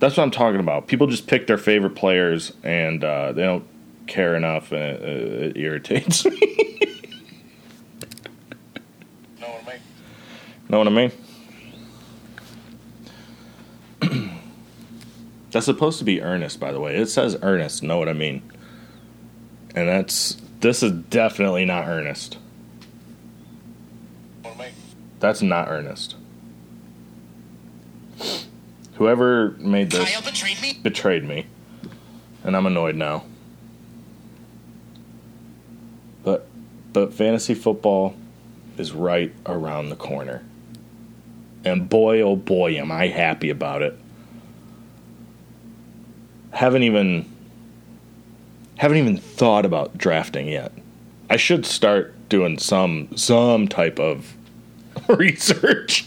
That's 0.00 0.16
what 0.16 0.22
I'm 0.22 0.30
talking 0.30 0.60
about. 0.60 0.88
People 0.88 1.06
just 1.06 1.26
pick 1.26 1.46
their 1.46 1.58
favorite 1.58 1.94
players 1.94 2.54
and 2.62 3.04
uh, 3.04 3.32
they 3.32 3.42
don't 3.42 3.66
care 4.06 4.34
enough, 4.34 4.72
and 4.72 4.80
it, 4.82 5.56
it 5.56 5.56
irritates 5.58 6.24
me. 6.24 6.60
Know 10.70 10.78
what 10.78 10.86
I 10.86 10.90
mean? 10.90 11.10
that's 15.50 15.66
supposed 15.66 15.98
to 15.98 16.04
be 16.04 16.22
earnest, 16.22 16.60
by 16.60 16.70
the 16.70 16.78
way. 16.78 16.94
It 16.94 17.08
says 17.08 17.36
earnest. 17.42 17.82
Know 17.82 17.98
what 17.98 18.08
I 18.08 18.12
mean? 18.12 18.40
And 19.74 19.88
that's 19.88 20.36
this 20.60 20.84
is 20.84 20.92
definitely 20.92 21.64
not 21.64 21.88
earnest. 21.88 22.38
That's 25.18 25.42
not 25.42 25.68
earnest. 25.68 26.14
Whoever 28.94 29.56
made 29.58 29.90
this 29.90 30.20
betrayed 30.20 30.62
me. 30.62 30.78
betrayed 30.80 31.24
me, 31.24 31.46
and 32.44 32.56
I'm 32.56 32.66
annoyed 32.66 32.94
now. 32.94 33.24
But 36.22 36.46
but 36.92 37.12
fantasy 37.12 37.54
football 37.54 38.14
is 38.78 38.92
right 38.92 39.34
around 39.46 39.88
the 39.88 39.96
corner. 39.96 40.44
And 41.64 41.88
boy, 41.88 42.20
oh 42.22 42.36
boy, 42.36 42.76
am 42.76 42.90
I 42.90 43.08
happy 43.08 43.50
about 43.50 43.82
it. 43.82 43.98
Haven't 46.52 46.82
even 46.82 47.30
haven't 48.78 48.96
even 48.96 49.18
thought 49.18 49.66
about 49.66 49.96
drafting 49.98 50.48
yet. 50.48 50.72
I 51.28 51.36
should 51.36 51.66
start 51.66 52.14
doing 52.28 52.58
some 52.58 53.14
some 53.16 53.68
type 53.68 54.00
of 54.00 54.34
research. 55.08 56.06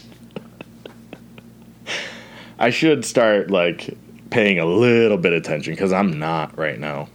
I 2.58 2.70
should 2.70 3.04
start 3.04 3.50
like 3.50 3.96
paying 4.30 4.58
a 4.58 4.66
little 4.66 5.18
bit 5.18 5.32
of 5.32 5.42
attention 5.42 5.72
because 5.72 5.92
I'm 5.92 6.18
not 6.18 6.58
right 6.58 6.78
now. 6.78 7.08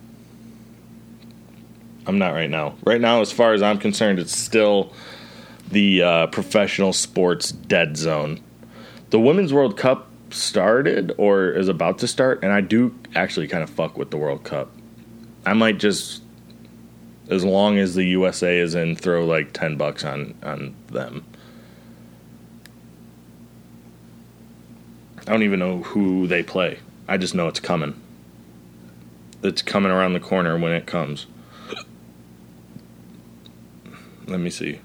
I'm 2.07 2.17
not 2.17 2.31
right 2.31 2.49
now. 2.49 2.75
Right 2.85 3.01
now, 3.01 3.21
as 3.21 3.31
far 3.31 3.53
as 3.53 3.61
I'm 3.61 3.77
concerned, 3.77 4.19
it's 4.19 4.35
still 4.35 4.93
the 5.69 6.01
uh, 6.01 6.27
professional 6.27 6.93
sports 6.93 7.51
dead 7.51 7.97
zone. 7.97 8.39
The 9.11 9.19
Women's 9.19 9.53
World 9.53 9.77
Cup 9.77 10.09
started 10.31 11.13
or 11.17 11.51
is 11.51 11.67
about 11.67 11.99
to 11.99 12.07
start, 12.07 12.43
and 12.43 12.51
I 12.51 12.61
do 12.61 12.95
actually 13.15 13.47
kind 13.47 13.63
of 13.63 13.69
fuck 13.69 13.97
with 13.97 14.11
the 14.11 14.17
World 14.17 14.43
Cup. 14.43 14.71
I 15.45 15.53
might 15.53 15.79
just, 15.79 16.21
as 17.29 17.43
long 17.43 17.77
as 17.77 17.95
the 17.95 18.03
USA 18.05 18.57
is 18.57 18.75
in, 18.75 18.95
throw 18.95 19.25
like 19.25 19.53
ten 19.53 19.77
bucks 19.77 20.03
on 20.03 20.35
on 20.43 20.75
them. 20.87 21.25
I 25.19 25.31
don't 25.31 25.43
even 25.43 25.59
know 25.59 25.83
who 25.83 26.25
they 26.25 26.41
play. 26.41 26.79
I 27.07 27.17
just 27.17 27.35
know 27.35 27.47
it's 27.47 27.59
coming. 27.59 27.99
It's 29.43 29.61
coming 29.61 29.91
around 29.91 30.13
the 30.13 30.19
corner 30.19 30.57
when 30.57 30.71
it 30.71 30.85
comes. 30.85 31.27
Let 34.27 34.39
me 34.39 34.49
see 34.49 34.79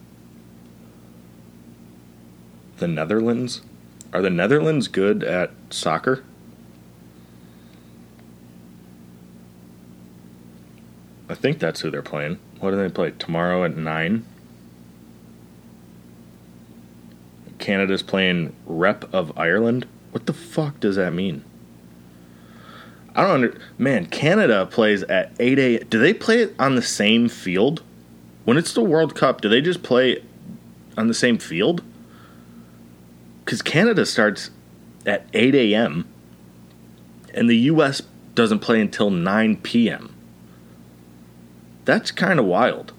the 2.85 2.89
Netherlands. 2.89 3.63
Are 4.13 4.21
the 4.21 4.29
Netherlands 4.29 4.89
good 4.89 5.25
at 5.25 5.51
soccer? 5.71 6.23
I 11.31 11.35
think 11.35 11.59
that's 11.61 11.81
who 11.81 11.91
they're 11.91 12.03
playing. 12.03 12.39
What 12.61 12.73
do 12.73 12.77
they 12.77 12.91
play? 12.91 13.13
Tomorrow 13.19 13.65
at 13.65 13.75
9? 13.75 14.27
Canada's 17.59 18.03
playing 18.03 18.55
Rep 18.67 19.13
of 19.15 19.37
Ireland? 19.39 19.87
What 20.11 20.27
the 20.27 20.35
fuck 20.35 20.79
does 20.81 20.97
that 20.97 21.15
mean? 21.15 21.43
I 23.15 23.23
don't 23.23 23.31
under 23.31 23.59
man, 23.79 24.07
Canada 24.07 24.67
plays 24.67 25.03
at 25.05 25.33
8 25.41 25.59
a. 25.59 25.79
Do 25.85 25.99
they 25.99 26.13
play 26.13 26.43
it 26.43 26.55
on 26.59 26.75
the 26.75 26.83
same 26.83 27.31
field? 27.31 27.83
When 28.45 28.59
it's 28.59 28.75
the 28.75 28.83
World 28.83 29.15
Cup, 29.15 29.41
do 29.41 29.49
they 29.49 29.63
just 29.63 29.83
play 29.83 30.23
on 30.99 31.09
the 31.09 31.15
same 31.15 31.39
field? 31.39 31.83
Because 33.45 33.63
Canada 33.63 34.07
starts 34.07 34.51
at 35.05 35.27
8 35.35 35.55
a.m. 35.55 36.09
and 37.33 37.49
the 37.49 37.57
U.S. 37.57 38.03
doesn't 38.35 38.61
play 38.61 38.81
until 38.81 39.11
9 39.11 39.57
p.m. 39.59 40.15
That's 41.85 42.11
kind 42.11 42.39
of 42.39 42.47
wild. 42.47 42.93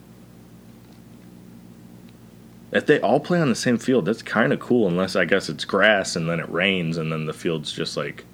If 2.72 2.86
they 2.86 3.00
all 3.00 3.20
play 3.20 3.40
on 3.40 3.50
the 3.50 3.56
same 3.56 3.78
field, 3.78 4.06
that's 4.06 4.22
kind 4.22 4.52
of 4.52 4.60
cool, 4.60 4.88
unless 4.88 5.16
I 5.16 5.26
guess 5.26 5.50
it's 5.50 5.66
grass 5.66 6.16
and 6.16 6.30
then 6.30 6.40
it 6.40 6.50
rains 6.50 6.98
and 6.98 7.12
then 7.12 7.26
the 7.26 7.34
field's 7.34 7.72
just 7.72 7.96
like 7.96 8.26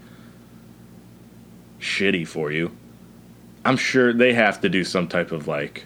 shitty 1.79 2.27
for 2.27 2.51
you. 2.51 2.75
I'm 3.63 3.77
sure 3.77 4.11
they 4.11 4.33
have 4.33 4.59
to 4.61 4.69
do 4.69 4.83
some 4.83 5.07
type 5.07 5.31
of 5.31 5.47
like 5.47 5.85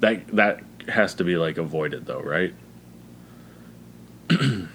that 0.00 0.26
that 0.28 0.60
has 0.88 1.14
to 1.14 1.24
be 1.24 1.36
like 1.36 1.56
avoided 1.56 2.04
though, 2.06 2.20
right? 2.20 2.54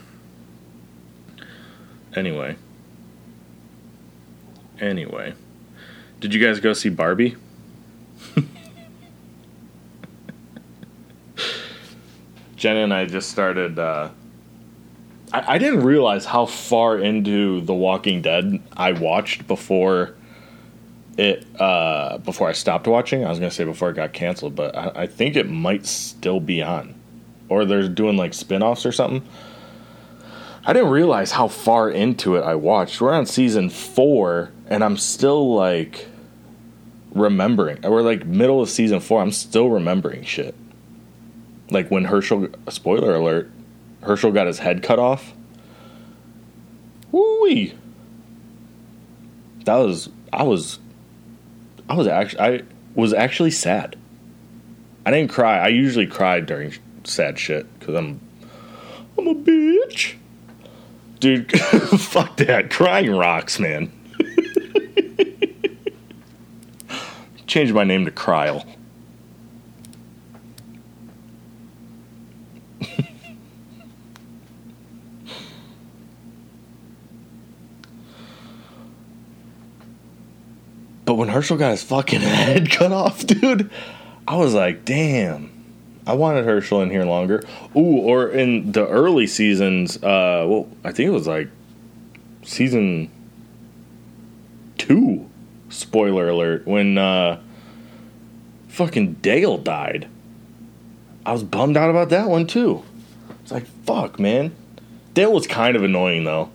Anyway. 2.16 2.56
Anyway. 4.80 5.34
Did 6.20 6.34
you 6.34 6.46
guys 6.46 6.60
go 6.60 6.74
see 6.74 6.90
Barbie? 6.90 7.36
Jenna 12.56 12.82
and 12.82 12.94
I 12.94 13.06
just 13.06 13.30
started 13.30 13.80
uh, 13.80 14.10
I, 15.34 15.56
I 15.56 15.58
didn't 15.58 15.82
realize 15.82 16.26
how 16.26 16.46
far 16.46 17.00
into 17.00 17.62
The 17.62 17.74
Walking 17.74 18.22
Dead 18.22 18.62
I 18.76 18.92
watched 18.92 19.48
before 19.48 20.16
it 21.18 21.46
uh 21.60 22.20
before 22.20 22.48
I 22.48 22.54
stopped 22.54 22.88
watching. 22.88 23.26
I 23.26 23.30
was 23.30 23.40
gonna 23.40 23.52
say 23.52 23.64
before 23.64 23.90
it 23.90 23.96
got 23.96 24.14
canceled, 24.14 24.56
but 24.56 24.76
I, 24.76 24.92
I 24.96 25.08
think 25.08 25.36
it 25.36 25.50
might 25.50 25.86
still 25.86 26.40
be 26.40 26.62
on. 26.62 26.96
Or 27.50 27.66
they're 27.66 27.90
doing 27.90 28.16
like 28.16 28.34
spin-offs 28.34 28.86
or 28.86 28.92
something. 28.92 29.28
I 30.64 30.74
didn't 30.74 30.92
realize 30.92 31.32
how 31.32 31.48
far 31.48 31.90
into 31.90 32.36
it 32.36 32.42
I 32.42 32.56
watched. 32.56 33.02
We're 33.02 33.14
on 33.14 33.26
season 33.26 33.70
four, 33.70 34.52
and 34.68 34.84
I'm 34.84 34.98
still 34.98 35.56
like 35.56 36.08
remembering. 37.14 37.82
We're 37.82 38.04
like 38.04 38.26
middle 38.26 38.62
of 38.62 38.70
season 38.70 39.00
four. 39.00 39.22
I'm 39.22 39.32
still 39.32 39.70
remembering 39.70 40.24
shit. 40.24 40.54
Like 41.72 41.90
when 41.90 42.06
Hershel, 42.06 42.54
spoiler 42.72 43.16
alert, 43.16 43.50
Hershel 44.02 44.32
got 44.32 44.48
his 44.48 44.60
head 44.60 44.84
cut 44.84 45.00
off. 45.00 45.34
Woo 47.12 47.72
That 49.66 49.76
was 49.76 50.10
I 50.32 50.44
was 50.44 50.80
I 51.90 51.96
was 51.96 52.08
actually 52.08 52.40
I 52.40 52.64
was 52.94 53.14
actually 53.14 53.52
sad. 53.52 53.98
I 55.06 55.12
didn't 55.12 55.32
cry. 55.32 55.58
I 55.58 55.70
usually 55.70 56.08
cry 56.08 56.40
during 56.40 56.74
sad 57.04 57.40
shit 57.40 57.68
because 57.80 57.96
I'm 57.96 58.20
I'm 59.18 59.28
a 59.28 59.36
bitch. 59.36 60.16
Dude, 61.22 61.50
fuck 61.62 62.36
that. 62.38 62.72
Crying 62.72 63.16
rocks, 63.16 63.60
man. 63.60 63.92
Change 67.46 67.72
my 67.74 67.84
name 67.84 68.06
to 68.06 68.12
Kryl. 68.12 68.66
but 81.06 81.14
when 81.14 81.30
Hershel 81.30 81.60
got 81.60 81.70
his 81.70 81.84
fucking 81.84 82.22
head 82.22 82.72
cut 82.72 82.92
off, 82.92 83.28
dude, 83.28 83.70
I 84.28 84.38
was 84.38 84.56
like, 84.56 84.86
damn. 84.86 85.61
I 86.06 86.14
wanted 86.14 86.46
Hershel 86.46 86.82
in 86.82 86.90
here 86.90 87.04
longer. 87.04 87.44
Ooh, 87.76 87.98
or 88.00 88.28
in 88.30 88.72
the 88.72 88.88
early 88.88 89.28
seasons, 89.28 89.98
uh, 89.98 90.46
well, 90.48 90.68
I 90.84 90.92
think 90.92 91.08
it 91.08 91.12
was 91.12 91.28
like 91.28 91.50
season 92.44 93.10
two. 94.78 95.28
Spoiler 95.70 96.30
alert: 96.30 96.66
when 96.66 96.98
uh, 96.98 97.40
fucking 98.68 99.14
Dale 99.16 99.58
died, 99.58 100.08
I 101.26 101.32
was 101.32 101.44
bummed 101.44 101.78
out 101.78 101.90
about 101.90 102.10
that 102.10 102.28
one 102.28 102.48
too. 102.48 102.84
It's 103.44 103.52
like 103.52 103.66
fuck, 103.86 104.20
man. 104.20 104.56
Dale 105.14 105.32
was 105.32 105.48
kind 105.48 105.76
of 105.76 105.84
annoying 105.84 106.24
though. 106.24 106.52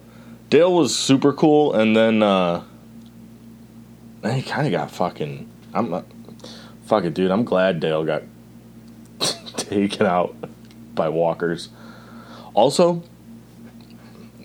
Dale 0.50 0.72
was 0.72 0.96
super 0.96 1.32
cool, 1.32 1.72
and 1.74 1.96
then 1.96 2.22
uh, 2.22 2.62
he 4.24 4.42
kind 4.42 4.66
of 4.66 4.72
got 4.72 4.90
fucking. 4.90 5.48
I'm 5.72 5.90
not. 5.90 6.04
Fuck 6.84 7.04
it, 7.04 7.14
dude. 7.14 7.30
I'm 7.30 7.44
glad 7.44 7.80
Dale 7.80 8.04
got 8.04 8.22
taken 9.70 10.06
out 10.06 10.34
by 10.94 11.08
walkers. 11.08 11.68
Also, 12.54 13.02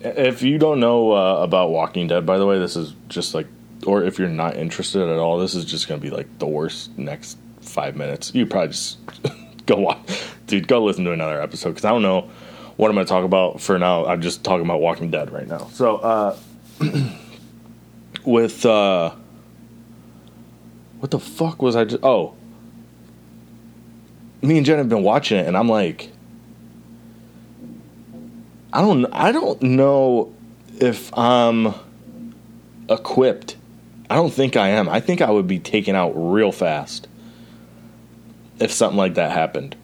if 0.04 0.42
you 0.42 0.58
don't 0.58 0.80
know 0.80 1.12
uh, 1.12 1.42
about 1.42 1.70
Walking 1.70 2.08
Dead, 2.08 2.26
by 2.26 2.38
the 2.38 2.46
way, 2.46 2.58
this 2.58 2.76
is 2.76 2.94
just 3.08 3.34
like, 3.34 3.46
or 3.86 4.02
if 4.02 4.18
you're 4.18 4.28
not 4.28 4.56
interested 4.56 5.02
at 5.02 5.18
all, 5.18 5.38
this 5.38 5.54
is 5.54 5.64
just 5.64 5.88
going 5.88 6.00
to 6.00 6.04
be 6.04 6.14
like 6.14 6.38
the 6.38 6.46
worst 6.46 6.96
next 6.98 7.38
five 7.60 7.96
minutes. 7.96 8.34
You 8.34 8.46
probably 8.46 8.68
just 8.68 8.98
go 9.66 9.76
watch, 9.76 9.98
dude, 10.46 10.68
go 10.68 10.84
listen 10.84 11.04
to 11.04 11.12
another 11.12 11.40
episode 11.40 11.70
because 11.70 11.84
I 11.84 11.90
don't 11.90 12.02
know 12.02 12.30
what 12.76 12.88
I'm 12.88 12.94
going 12.94 13.06
to 13.06 13.10
talk 13.10 13.24
about 13.24 13.60
for 13.60 13.78
now. 13.78 14.06
I'm 14.06 14.20
just 14.20 14.44
talking 14.44 14.64
about 14.64 14.80
Walking 14.80 15.10
Dead 15.10 15.30
right 15.30 15.46
now. 15.46 15.68
So, 15.72 15.96
uh, 15.96 16.36
with, 18.24 18.66
uh, 18.66 19.14
what 20.98 21.10
the 21.10 21.18
fuck 21.18 21.62
was 21.62 21.76
I 21.76 21.84
just, 21.84 22.02
oh, 22.02 22.34
me 24.42 24.56
and 24.56 24.66
Jen 24.66 24.78
have 24.78 24.88
been 24.88 25.04
watching 25.04 25.38
it, 25.38 25.46
and 25.46 25.56
I'm 25.56 25.68
like, 25.68 26.10
I 28.72 28.80
don't, 28.80 29.06
I 29.12 29.32
don't 29.32 29.62
know 29.62 30.34
if 30.80 31.16
I'm 31.16 31.74
equipped. 32.88 33.56
I 34.10 34.16
don't 34.16 34.32
think 34.32 34.56
I 34.56 34.70
am. 34.70 34.88
I 34.88 35.00
think 35.00 35.22
I 35.22 35.30
would 35.30 35.46
be 35.46 35.58
taken 35.58 35.94
out 35.94 36.12
real 36.14 36.52
fast 36.52 37.08
if 38.58 38.72
something 38.72 38.98
like 38.98 39.14
that 39.14 39.30
happened. 39.30 39.76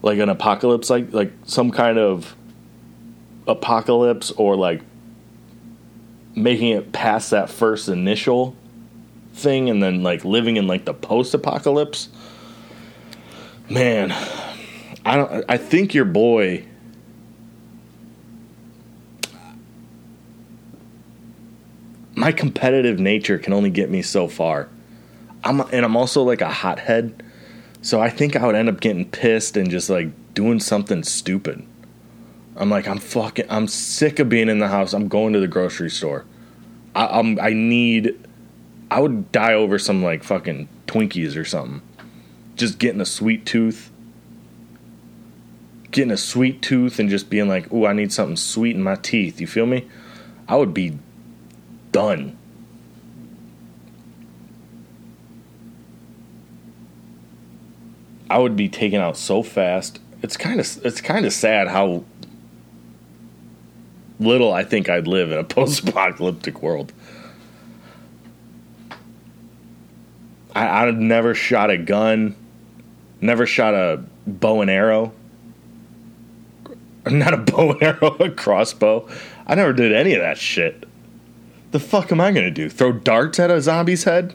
Like 0.00 0.18
an 0.18 0.28
apocalypse, 0.28 0.90
like 0.90 1.12
like 1.12 1.32
some 1.44 1.70
kind 1.70 1.98
of 1.98 2.34
apocalypse, 3.46 4.30
or 4.32 4.56
like 4.56 4.80
making 6.34 6.70
it 6.70 6.92
past 6.92 7.30
that 7.30 7.50
first 7.50 7.88
initial 7.88 8.56
thing, 9.34 9.70
and 9.70 9.82
then 9.82 10.02
like 10.02 10.24
living 10.24 10.56
in 10.56 10.66
like 10.66 10.86
the 10.86 10.94
post-apocalypse 10.94 12.08
man, 13.72 14.12
I 15.04 15.16
don't. 15.16 15.44
I 15.48 15.56
think 15.56 15.94
your 15.94 16.04
boy. 16.04 16.64
My 22.14 22.30
competitive 22.30 23.00
nature 23.00 23.38
can 23.38 23.52
only 23.52 23.70
get 23.70 23.90
me 23.90 24.02
so 24.02 24.28
far. 24.28 24.68
I'm 25.42 25.60
and 25.60 25.84
I'm 25.84 25.96
also 25.96 26.22
like 26.22 26.40
a 26.40 26.50
hothead, 26.50 27.22
so 27.80 28.00
I 28.00 28.10
think 28.10 28.36
I 28.36 28.46
would 28.46 28.54
end 28.54 28.68
up 28.68 28.80
getting 28.80 29.10
pissed 29.10 29.56
and 29.56 29.70
just 29.70 29.90
like 29.90 30.10
doing 30.34 30.60
something 30.60 31.02
stupid. 31.02 31.66
I'm 32.56 32.70
like 32.70 32.86
I'm 32.86 32.98
fucking 32.98 33.46
I'm 33.48 33.66
sick 33.66 34.18
of 34.18 34.28
being 34.28 34.48
in 34.48 34.58
the 34.58 34.68
house. 34.68 34.92
I'm 34.92 35.08
going 35.08 35.32
to 35.32 35.40
the 35.40 35.48
grocery 35.48 35.90
store. 35.90 36.24
I, 36.94 37.18
I'm 37.18 37.40
I 37.40 37.50
need. 37.50 38.18
I 38.90 39.00
would 39.00 39.32
die 39.32 39.54
over 39.54 39.78
some 39.78 40.02
like 40.02 40.22
fucking 40.22 40.68
Twinkies 40.86 41.34
or 41.34 41.46
something 41.46 41.80
just 42.62 42.78
getting 42.78 43.00
a 43.00 43.06
sweet 43.06 43.44
tooth 43.44 43.90
getting 45.92 46.10
a 46.10 46.16
sweet 46.16 46.62
tooth 46.62 46.98
and 46.98 47.08
just 47.08 47.30
being 47.30 47.48
like, 47.48 47.70
"Ooh, 47.72 47.86
I 47.86 47.92
need 47.92 48.12
something 48.12 48.36
sweet 48.36 48.74
in 48.74 48.82
my 48.82 48.96
teeth." 48.96 49.40
You 49.40 49.46
feel 49.46 49.66
me? 49.66 49.86
I 50.48 50.56
would 50.56 50.74
be 50.74 50.98
done. 51.92 52.36
I 58.28 58.38
would 58.38 58.56
be 58.56 58.68
taken 58.68 59.00
out 59.00 59.18
so 59.18 59.42
fast. 59.42 60.00
It's 60.22 60.36
kind 60.36 60.58
of 60.58 60.84
it's 60.84 61.00
kind 61.00 61.26
of 61.26 61.32
sad 61.32 61.68
how 61.68 62.04
little 64.18 64.52
I 64.52 64.64
think 64.64 64.88
I'd 64.88 65.06
live 65.06 65.30
in 65.30 65.38
a 65.38 65.44
post-apocalyptic 65.58 66.62
world. 66.62 66.92
I, 70.54 70.86
I've 70.86 70.96
never 70.96 71.34
shot 71.34 71.70
a 71.70 71.76
gun. 71.76 72.34
Never 73.22 73.46
shot 73.46 73.72
a 73.72 74.02
bow 74.26 74.60
and 74.60 74.70
arrow. 74.70 75.12
Not 77.06 77.32
a 77.32 77.38
bow 77.38 77.72
and 77.72 77.82
arrow, 77.82 78.16
a 78.18 78.30
crossbow. 78.30 79.08
I 79.46 79.54
never 79.54 79.72
did 79.72 79.92
any 79.92 80.14
of 80.14 80.20
that 80.20 80.38
shit. 80.38 80.84
The 81.70 81.80
fuck 81.80 82.12
am 82.12 82.20
I 82.20 82.32
gonna 82.32 82.50
do? 82.50 82.68
Throw 82.68 82.92
darts 82.92 83.38
at 83.38 83.50
a 83.50 83.62
zombie's 83.62 84.04
head? 84.04 84.34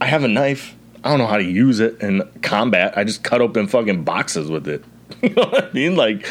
I 0.00 0.06
have 0.06 0.22
a 0.22 0.28
knife. 0.28 0.76
I 1.02 1.10
don't 1.10 1.18
know 1.18 1.26
how 1.26 1.38
to 1.38 1.44
use 1.44 1.80
it 1.80 2.00
in 2.02 2.22
combat. 2.42 2.96
I 2.96 3.04
just 3.04 3.24
cut 3.24 3.40
open 3.40 3.66
fucking 3.66 4.04
boxes 4.04 4.50
with 4.50 4.68
it. 4.68 4.84
you 5.22 5.30
know 5.30 5.44
what 5.44 5.70
I 5.70 5.72
mean? 5.72 5.96
Like, 5.96 6.26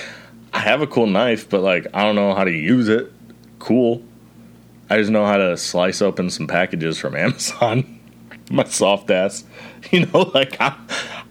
I 0.53 0.59
have 0.59 0.81
a 0.81 0.87
cool 0.87 1.07
knife, 1.07 1.49
but 1.49 1.61
like, 1.61 1.87
I 1.93 2.03
don't 2.03 2.15
know 2.15 2.33
how 2.35 2.43
to 2.43 2.51
use 2.51 2.89
it. 2.89 3.11
Cool. 3.59 4.03
I 4.89 4.97
just 4.97 5.09
know 5.09 5.25
how 5.25 5.37
to 5.37 5.57
slice 5.57 6.01
open 6.01 6.29
some 6.29 6.47
packages 6.47 6.97
from 6.97 7.15
Amazon. 7.17 7.96
My 8.51 8.63
soft 8.65 9.09
ass. 9.11 9.43
You 9.91 10.05
know, 10.07 10.31
like 10.33 10.59
I, 10.59 10.75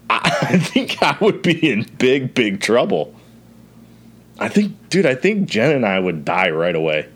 I 0.09 0.57
think 0.59 1.03
I 1.03 1.19
would 1.21 1.43
be 1.43 1.71
in 1.71 1.83
big, 1.99 2.33
big 2.33 2.61
trouble. 2.61 3.15
I 4.39 4.49
think, 4.49 4.89
dude, 4.89 5.05
I 5.05 5.15
think 5.15 5.47
Jen 5.49 5.73
and 5.73 5.85
I 5.85 5.99
would 5.99 6.25
die 6.25 6.49
right 6.51 6.75
away. 6.75 7.07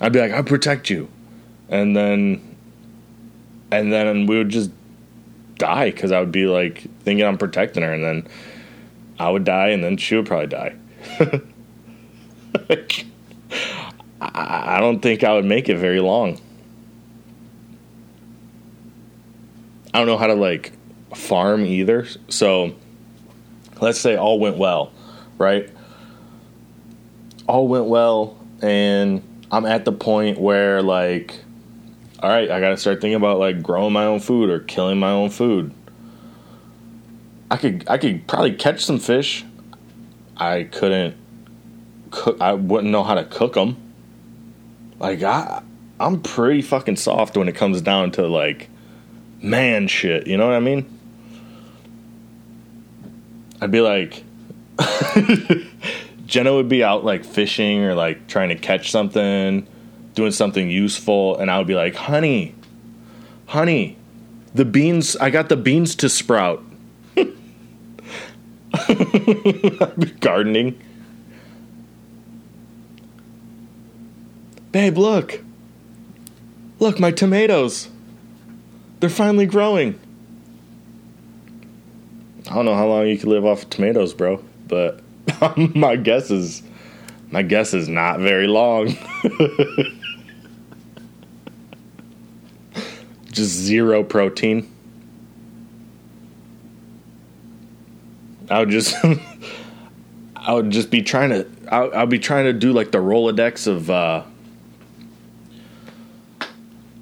I'd 0.00 0.12
be 0.12 0.20
like, 0.20 0.32
I 0.32 0.42
protect 0.42 0.88
you, 0.90 1.08
and 1.68 1.96
then, 1.96 2.56
and 3.72 3.92
then 3.92 4.26
we 4.26 4.36
would 4.38 4.50
just 4.50 4.70
die 5.56 5.90
because 5.90 6.12
I 6.12 6.20
would 6.20 6.32
be 6.32 6.46
like 6.46 6.84
thinking 7.00 7.24
I'm 7.26 7.38
protecting 7.38 7.82
her, 7.82 7.92
and 7.92 8.04
then 8.04 8.28
I 9.18 9.30
would 9.30 9.44
die, 9.44 9.68
and 9.68 9.82
then 9.82 9.96
she 9.96 10.14
would 10.14 10.26
probably 10.26 10.46
die. 10.46 10.76
like, 12.68 13.06
I, 14.20 14.76
I 14.76 14.80
don't 14.80 15.00
think 15.00 15.24
I 15.24 15.32
would 15.32 15.44
make 15.44 15.68
it 15.68 15.78
very 15.78 16.00
long. 16.00 16.40
I 19.94 19.98
don't 19.98 20.08
know 20.08 20.18
how 20.18 20.26
to 20.26 20.34
like 20.34 20.72
farm 21.14 21.64
either. 21.64 22.06
So 22.28 22.74
let's 23.80 24.00
say 24.00 24.16
all 24.16 24.40
went 24.40 24.56
well, 24.56 24.92
right? 25.38 25.70
All 27.46 27.68
went 27.68 27.84
well, 27.84 28.36
and 28.60 29.22
I'm 29.52 29.64
at 29.64 29.84
the 29.84 29.92
point 29.92 30.40
where 30.40 30.82
like, 30.82 31.36
all 32.20 32.28
right, 32.28 32.50
I 32.50 32.58
got 32.58 32.70
to 32.70 32.76
start 32.76 33.00
thinking 33.00 33.14
about 33.14 33.38
like 33.38 33.62
growing 33.62 33.92
my 33.92 34.04
own 34.04 34.18
food 34.18 34.50
or 34.50 34.58
killing 34.58 34.98
my 34.98 35.12
own 35.12 35.30
food. 35.30 35.72
I 37.48 37.56
could 37.56 37.84
I 37.88 37.96
could 37.96 38.26
probably 38.26 38.54
catch 38.54 38.84
some 38.84 38.98
fish. 38.98 39.44
I 40.36 40.64
couldn't 40.64 41.14
cook. 42.10 42.40
I 42.40 42.54
wouldn't 42.54 42.90
know 42.90 43.04
how 43.04 43.14
to 43.14 43.24
cook 43.24 43.52
them. 43.52 43.76
Like 44.98 45.22
I, 45.22 45.62
I'm 46.00 46.20
pretty 46.20 46.62
fucking 46.62 46.96
soft 46.96 47.36
when 47.36 47.46
it 47.46 47.54
comes 47.54 47.80
down 47.80 48.10
to 48.12 48.26
like 48.26 48.70
man 49.42 49.88
shit. 49.88 50.26
You 50.26 50.36
know 50.36 50.46
what 50.46 50.54
I 50.54 50.60
mean? 50.60 50.86
I'd 53.60 53.70
be 53.70 53.80
like, 53.80 54.24
Jenna 56.26 56.54
would 56.54 56.68
be 56.68 56.82
out 56.82 57.04
like 57.04 57.24
fishing 57.24 57.82
or 57.82 57.94
like 57.94 58.26
trying 58.26 58.48
to 58.50 58.56
catch 58.56 58.90
something, 58.90 59.66
doing 60.14 60.32
something 60.32 60.70
useful, 60.70 61.38
and 61.38 61.50
I 61.50 61.58
would 61.58 61.66
be 61.66 61.74
like, 61.74 61.94
honey, 61.94 62.54
honey, 63.46 63.96
the 64.54 64.64
beans, 64.64 65.16
I 65.16 65.30
got 65.30 65.48
the 65.48 65.56
beans 65.56 65.94
to 65.96 66.08
sprout. 66.08 66.62
I'd 67.16 67.26
be 69.98 70.10
gardening. 70.20 70.80
Babe, 74.72 74.98
look. 74.98 75.40
Look, 76.80 76.98
my 76.98 77.12
tomatoes. 77.12 77.88
They're 79.00 79.10
finally 79.10 79.46
growing. 79.46 79.98
I 82.50 82.54
don't 82.54 82.64
know 82.64 82.74
how 82.74 82.86
long 82.86 83.06
you 83.06 83.18
can 83.18 83.30
live 83.30 83.44
off 83.44 83.62
of 83.64 83.70
tomatoes, 83.70 84.14
bro, 84.14 84.42
but 84.68 85.00
my 85.56 85.96
guess 85.96 86.30
is 86.30 86.62
my 87.30 87.42
guess 87.42 87.74
is 87.74 87.88
not 87.88 88.20
very 88.20 88.46
long. 88.46 88.96
Just 93.32 93.50
zero 93.50 94.04
protein. 94.04 94.70
I 98.48 98.60
would 98.60 98.70
just 98.70 98.94
I 100.36 100.52
would 100.52 100.70
just 100.70 100.90
be 100.90 101.02
trying 101.02 101.30
to 101.30 101.46
I 101.68 101.78
I'll 101.78 102.06
be 102.06 102.20
trying 102.20 102.44
to 102.44 102.52
do 102.52 102.72
like 102.72 102.92
the 102.92 102.98
Rolodex 102.98 103.66
of 103.66 103.90
uh 103.90 104.22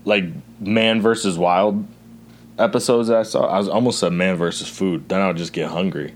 like 0.07 0.24
man 0.66 1.01
versus 1.01 1.38
wild 1.38 1.87
episodes 2.59 3.09
that 3.09 3.18
I 3.18 3.22
saw. 3.22 3.46
I 3.46 3.59
was 3.59 3.68
almost 3.68 3.98
said 3.98 4.12
man 4.12 4.37
versus 4.37 4.68
food. 4.68 5.09
Then 5.09 5.20
I 5.20 5.29
would 5.29 5.37
just 5.37 5.53
get 5.53 5.70
hungry. 5.70 6.14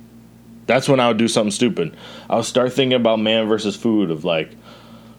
That's 0.67 0.89
when 0.89 1.01
I 1.01 1.09
would 1.09 1.17
do 1.17 1.29
something 1.29 1.53
stupid. 1.53 1.97
I 2.29 2.37
would 2.37 2.45
start 2.45 2.73
thinking 2.73 2.97
about 2.97 3.21
man 3.21 3.47
versus 3.49 3.77
food 3.77 4.11
of 4.11 4.25
like, 4.25 4.51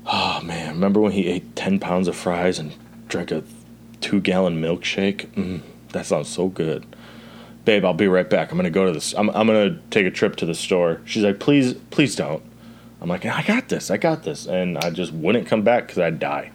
oh 0.06 0.42
man, 0.44 0.76
remember 0.76 1.00
when 1.00 1.14
he 1.14 1.28
ate 1.28 1.56
10 1.56 1.80
pounds 1.80 2.08
of 2.08 2.16
fries 2.16 2.60
and 2.60 2.74
drank 3.08 3.32
a 3.32 3.44
two 4.02 4.20
gallon 4.20 4.62
milkshake? 4.62 5.28
Mm, 5.34 5.62
that 5.94 6.06
sounds 6.06 6.30
so 6.30 6.48
good. 6.48 6.86
Babe, 7.66 7.84
I'll 7.84 7.94
be 7.94 8.08
right 8.08 8.30
back. 8.30 8.52
I'm 8.52 8.58
gonna 8.58 8.70
go 8.70 8.86
to 8.86 8.92
this. 8.92 9.14
I'm, 9.14 9.30
I'm 9.32 9.48
gonna 9.48 9.80
take 9.90 10.06
a 10.06 10.12
trip 10.12 10.36
to 10.38 10.46
the 10.46 10.56
store. 10.56 11.02
She's 11.06 11.24
like, 11.24 11.40
please, 11.40 11.74
please 11.92 12.16
don't. 12.16 12.44
I'm 13.02 13.10
like, 13.10 13.26
I 13.26 13.44
got 13.44 13.70
this. 13.70 13.92
I 13.92 13.98
got 13.98 14.24
this. 14.24 14.48
And 14.48 14.78
I 14.78 14.90
just 14.90 15.14
wouldn't 15.14 15.48
come 15.48 15.64
back 15.64 15.88
because 15.88 16.00
I'd 16.00 16.20
die. 16.20 16.52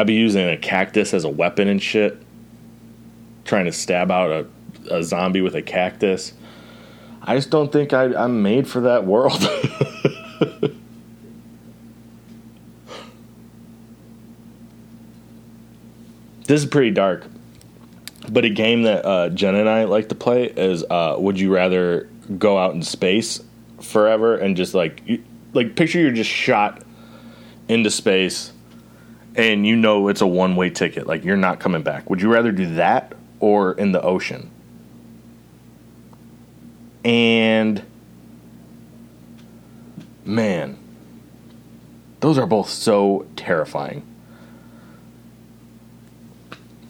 I'd 0.00 0.06
be 0.06 0.14
using 0.14 0.48
a 0.48 0.56
cactus 0.56 1.12
as 1.12 1.24
a 1.24 1.28
weapon 1.28 1.68
and 1.68 1.82
shit. 1.82 2.16
Trying 3.44 3.66
to 3.66 3.72
stab 3.72 4.10
out 4.10 4.30
a, 4.30 4.46
a 4.96 5.02
zombie 5.04 5.42
with 5.42 5.54
a 5.54 5.60
cactus. 5.60 6.32
I 7.20 7.36
just 7.36 7.50
don't 7.50 7.70
think 7.70 7.92
I, 7.92 8.04
I'm 8.14 8.42
made 8.42 8.66
for 8.66 8.80
that 8.80 9.04
world. 9.04 9.38
this 16.46 16.62
is 16.62 16.64
pretty 16.64 16.92
dark. 16.92 17.26
But 18.30 18.46
a 18.46 18.50
game 18.50 18.84
that 18.84 19.04
uh, 19.04 19.28
Jen 19.28 19.54
and 19.54 19.68
I 19.68 19.84
like 19.84 20.08
to 20.08 20.14
play 20.14 20.44
is 20.46 20.82
uh, 20.88 21.16
Would 21.18 21.38
you 21.38 21.54
rather 21.54 22.08
go 22.38 22.56
out 22.56 22.72
in 22.72 22.82
space 22.82 23.42
forever 23.82 24.34
and 24.34 24.56
just 24.56 24.72
like, 24.72 25.02
you, 25.04 25.22
like 25.52 25.76
picture 25.76 26.00
you're 26.00 26.10
just 26.10 26.30
shot 26.30 26.82
into 27.68 27.90
space 27.90 28.52
and 29.36 29.66
you 29.66 29.76
know 29.76 30.08
it's 30.08 30.20
a 30.20 30.26
one 30.26 30.56
way 30.56 30.70
ticket. 30.70 31.06
Like 31.06 31.24
you're 31.24 31.36
not 31.36 31.60
coming 31.60 31.82
back. 31.82 32.08
Would 32.10 32.20
you 32.20 32.32
rather 32.32 32.52
do 32.52 32.74
that 32.74 33.12
or 33.38 33.72
in 33.72 33.92
the 33.92 34.02
ocean? 34.02 34.50
And 37.04 37.82
man, 40.24 40.78
those 42.20 42.38
are 42.38 42.46
both 42.46 42.68
so 42.68 43.26
terrifying. 43.36 44.06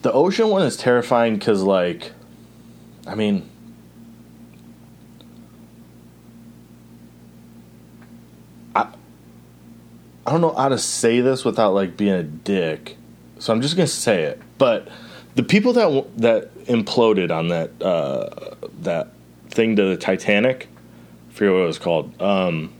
The 0.02 0.12
ocean 0.12 0.48
one 0.48 0.62
is 0.62 0.76
terrifying 0.76 1.34
because, 1.34 1.62
like, 1.62 2.12
I 3.06 3.14
mean, 3.14 3.48
I 10.30 10.32
don't 10.34 10.42
know 10.42 10.54
how 10.54 10.68
to 10.68 10.78
say 10.78 11.20
this 11.20 11.44
without 11.44 11.74
like 11.74 11.96
being 11.96 12.12
a 12.12 12.22
dick, 12.22 12.96
so 13.40 13.52
I'm 13.52 13.60
just 13.60 13.74
gonna 13.74 13.88
say 13.88 14.22
it. 14.22 14.40
But 14.58 14.86
the 15.34 15.42
people 15.42 15.72
that 15.72 16.18
that 16.18 16.54
imploded 16.66 17.32
on 17.32 17.48
that 17.48 17.82
uh, 17.82 18.54
that 18.82 19.08
thing 19.48 19.74
to 19.74 19.86
the 19.86 19.96
Titanic, 19.96 20.68
I 21.30 21.32
forget 21.32 21.52
what 21.52 21.62
it 21.62 21.66
was 21.66 21.80
called. 21.80 22.22
Um, 22.22 22.72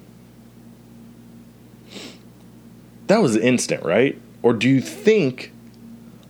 that 3.09 3.21
was 3.21 3.35
instant, 3.35 3.83
right? 3.83 4.17
Or 4.43 4.53
do 4.53 4.69
you 4.69 4.81
think? 4.81 5.51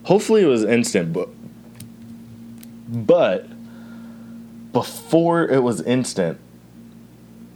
Hopefully, 0.05 0.41
it 0.41 0.47
was 0.47 0.65
instant, 0.65 1.13
but 1.13 1.29
but 2.89 3.47
before 4.73 5.47
it 5.47 5.63
was 5.63 5.83
instant, 5.83 6.41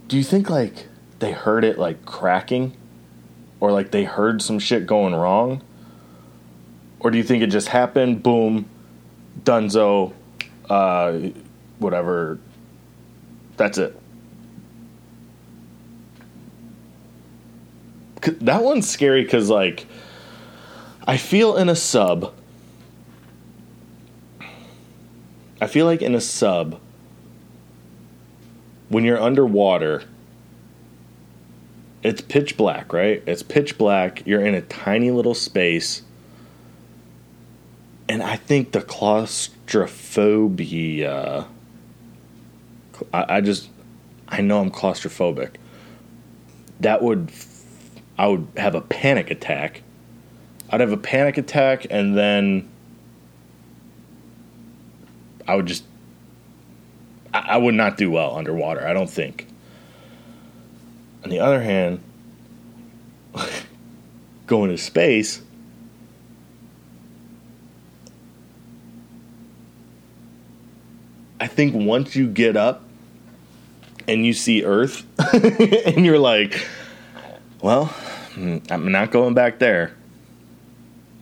do 0.07 0.17
you 0.17 0.23
think 0.23 0.51
like 0.51 0.85
they 1.17 1.31
heard 1.31 1.63
it 1.63 1.79
like 1.79 2.05
cracking? 2.05 2.77
Or 3.59 3.71
like 3.71 3.91
they 3.91 4.03
heard 4.03 4.41
some 4.41 4.59
shit 4.59 4.85
going 4.85 5.13
wrong? 5.13 5.61
Or 6.99 7.11
do 7.11 7.17
you 7.17 7.23
think 7.23 7.43
it 7.43 7.47
just 7.47 7.67
happened, 7.67 8.23
boom, 8.23 8.67
dunzo, 9.43 10.13
uh, 10.69 11.19
whatever, 11.77 12.39
that's 13.57 13.77
it? 13.77 13.99
That 18.41 18.63
one's 18.63 18.89
scary 18.89 19.23
because, 19.23 19.51
like, 19.51 19.85
I 21.05 21.17
feel 21.17 21.57
in 21.57 21.69
a 21.69 21.75
sub, 21.75 22.33
I 25.61 25.67
feel 25.67 25.85
like 25.85 26.01
in 26.01 26.15
a 26.15 26.21
sub, 26.21 26.79
when 28.89 29.03
you're 29.03 29.21
underwater, 29.21 30.03
it's 32.05 32.21
pitch 32.21 32.55
black, 32.55 32.93
right? 32.93 33.21
It's 33.25 33.41
pitch 33.41 33.79
black. 33.79 34.21
You're 34.27 34.45
in 34.45 34.53
a 34.53 34.61
tiny 34.61 35.09
little 35.09 35.33
space. 35.33 36.03
And 38.07 38.21
I 38.21 38.35
think 38.35 38.73
the 38.73 38.83
claustrophobia. 38.83 41.47
I, 43.11 43.37
I 43.37 43.41
just. 43.41 43.69
I 44.27 44.41
know 44.41 44.61
I'm 44.61 44.69
claustrophobic. 44.69 45.55
That 46.79 47.01
would. 47.01 47.31
I 48.19 48.27
would 48.27 48.49
have 48.55 48.75
a 48.75 48.81
panic 48.81 49.31
attack. 49.31 49.81
I'd 50.69 50.81
have 50.81 50.91
a 50.91 50.97
panic 50.97 51.39
attack 51.39 51.87
and 51.89 52.15
then. 52.15 52.69
I 55.47 55.55
would 55.55 55.65
just. 55.65 55.85
I, 57.33 57.39
I 57.39 57.57
would 57.57 57.73
not 57.73 57.97
do 57.97 58.11
well 58.11 58.37
underwater, 58.37 58.87
I 58.87 58.93
don't 58.93 59.09
think. 59.09 59.44
On 61.25 61.31
the 61.31 61.39
other 61.39 61.59
hand, 61.59 62.01
going 64.45 64.69
to 64.69 64.77
space, 64.77 65.41
I 71.39 71.47
think 71.47 71.73
once 71.73 72.15
you 72.15 72.27
get 72.27 72.55
up 72.55 72.83
and 74.07 74.23
you 74.23 74.33
see 74.33 74.63
Earth, 74.63 75.03
and 75.33 76.05
you're 76.05 76.19
like, 76.19 76.63
well, 77.59 77.91
I'm 78.35 78.91
not 78.91 79.09
going 79.09 79.33
back 79.33 79.57
there. 79.57 79.95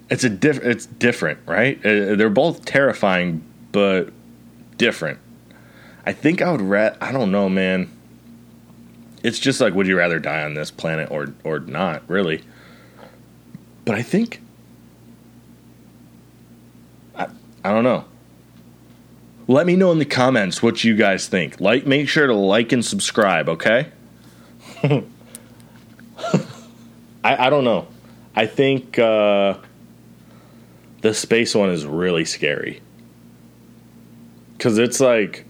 It's 0.09 0.25
a 0.25 0.29
diff- 0.29 0.65
It's 0.65 0.85
different, 0.85 1.39
right? 1.45 1.77
Uh, 1.77 2.15
they're 2.15 2.29
both 2.29 2.65
terrifying, 2.65 3.41
but 3.71 4.09
different. 4.77 5.19
I 6.05 6.11
think 6.11 6.41
I 6.41 6.51
would. 6.51 6.61
Ra- 6.61 6.97
I 6.99 7.13
don't 7.13 7.31
know, 7.31 7.47
man 7.47 7.89
it's 9.23 9.39
just 9.39 9.59
like 9.61 9.73
would 9.73 9.87
you 9.87 9.97
rather 9.97 10.19
die 10.19 10.43
on 10.43 10.53
this 10.53 10.69
planet 10.69 11.09
or 11.09 11.33
or 11.43 11.59
not 11.59 12.03
really? 12.07 12.43
But 13.85 13.95
i 13.95 14.01
think 14.01 14.41
i, 17.15 17.27
I 17.63 17.71
don't 17.71 17.83
know. 17.83 18.05
Let 19.47 19.65
me 19.65 19.75
know 19.75 19.91
in 19.91 19.99
the 19.99 20.05
comments 20.05 20.63
what 20.63 20.85
you 20.85 20.95
guys 20.95 21.27
think. 21.27 21.59
Like 21.59 21.85
make 21.85 22.07
sure 22.07 22.27
to 22.27 22.33
like 22.33 22.71
and 22.71 22.85
subscribe 22.85 23.49
okay? 23.49 23.89
I, 27.23 27.47
I 27.47 27.49
don't 27.49 27.63
know. 27.63 27.87
I 28.35 28.45
think 28.45 28.97
uh, 28.99 29.57
the 31.01 31.13
space 31.13 31.55
one 31.55 31.69
is 31.69 31.85
really 31.85 32.25
scary. 32.25 32.81
Cause 34.59 34.77
it's 34.77 34.99
like 35.01 35.45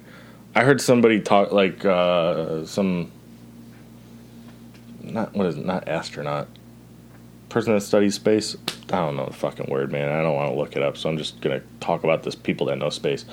I 0.55 0.63
heard 0.63 0.81
somebody 0.81 1.19
talk 1.19 1.51
like 1.51 1.85
uh, 1.85 2.65
some 2.65 3.11
not 5.13 5.33
what 5.33 5.47
is 5.47 5.57
it, 5.57 5.65
not 5.65 5.87
astronaut 5.87 6.47
person 7.53 7.73
that 7.73 7.81
studies 7.81 8.15
space. 8.15 8.57
I 8.91 8.97
don't 8.97 9.15
know 9.15 9.27
the 9.27 9.33
fucking 9.33 9.67
word, 9.69 9.91
man. 9.91 10.09
I 10.11 10.21
don't 10.21 10.35
want 10.35 10.51
to 10.51 10.57
look 10.57 10.75
it 10.75 10.81
up, 10.81 10.97
so 10.97 11.07
I'm 11.07 11.17
just 11.17 11.39
gonna 11.39 11.61
talk 11.79 12.03
about 12.03 12.23
this 12.23 12.35
people 12.35 12.67
that 12.67 12.77
know 12.77 12.89
space. 12.89 13.25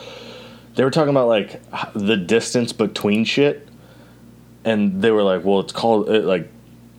They 0.77 0.85
were 0.85 0.91
talking 0.91 1.11
about 1.11 1.27
like 1.27 1.61
the 1.95 2.17
distance 2.17 2.73
between 2.73 3.25
shit, 3.25 3.67
and 4.65 5.03
they 5.03 5.11
were 5.11 5.23
like, 5.23 5.45
"Well, 5.45 5.61
it's 5.61 5.73
called 5.73 6.09
it, 6.11 6.25
like, 6.25 6.49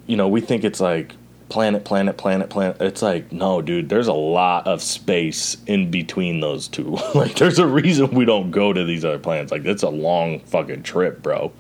you 0.08 0.18
know, 0.18 0.28
we 0.28 0.42
think 0.42 0.64
it's 0.64 0.82
like 0.82 1.14
planet, 1.48 1.86
planet, 1.86 2.18
planet, 2.18 2.50
planet." 2.50 2.78
It's 2.82 3.02
like, 3.02 3.32
no, 3.32 3.62
dude. 3.62 3.88
There's 3.88 4.08
a 4.08 4.14
lot 4.14 4.68
of 4.68 4.82
space 4.82 5.58
in 5.68 5.92
between 5.92 6.40
those 6.40 6.68
two. 6.68 6.98
like, 7.16 7.36
there's 7.36 7.60
a 7.60 7.68
reason 7.68 8.12
we 8.12 8.26
don't 8.26 8.52
go 8.52 8.74
to 8.74 8.84
these 8.84 9.06
other 9.06 9.20
planets. 9.20 9.52
Like, 9.52 9.66
it's 9.66 9.84
a 9.84 9.90
long 9.90 10.40
fucking 10.42 10.84
trip, 10.84 11.22
bro. 11.22 11.54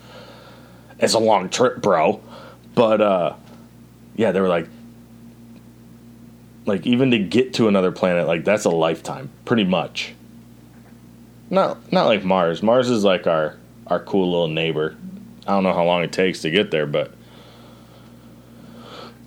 It's 1.00 1.14
a 1.14 1.20
long 1.20 1.50
trip, 1.50 1.82
bro. 1.82 2.22
But 2.76 3.02
uh, 3.02 3.36
yeah, 4.16 4.32
they 4.32 4.42
were 4.42 4.48
like, 4.48 4.68
like 6.66 6.86
even 6.86 7.12
to 7.12 7.20
get 7.20 7.56
to 7.56 7.68
another 7.68 7.92
planet, 7.92 8.28
like 8.28 8.44
that's 8.44 8.66
a 8.66 8.70
lifetime, 8.70 9.30
pretty 9.46 9.64
much. 9.64 10.14
Not 11.50 11.92
not 11.92 12.06
like 12.06 12.24
Mars. 12.24 12.64
Mars 12.64 12.90
is 12.90 13.04
like 13.04 13.28
our 13.28 13.58
our 13.88 14.00
cool 14.00 14.32
little 14.32 14.48
neighbor. 14.48 14.96
I 15.46 15.52
don't 15.52 15.64
know 15.64 15.74
how 15.74 15.84
long 15.84 16.04
it 16.04 16.14
takes 16.14 16.42
to 16.42 16.52
get 16.52 16.72
there, 16.72 16.86
but 16.86 17.14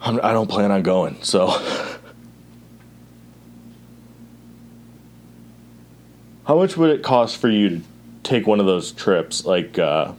I'm, 0.00 0.18
I 0.22 0.28
do 0.28 0.34
not 0.34 0.48
plan 0.48 0.70
on 0.70 0.82
going. 0.82 1.22
So, 1.22 1.48
how 6.46 6.56
much 6.56 6.76
would 6.76 6.90
it 6.90 7.02
cost 7.02 7.38
for 7.38 7.48
you 7.48 7.68
to 7.70 7.80
take 8.22 8.46
one 8.46 8.60
of 8.60 8.66
those 8.66 8.92
trips? 8.92 9.44
Like, 9.44 9.78
uh, 9.78 10.12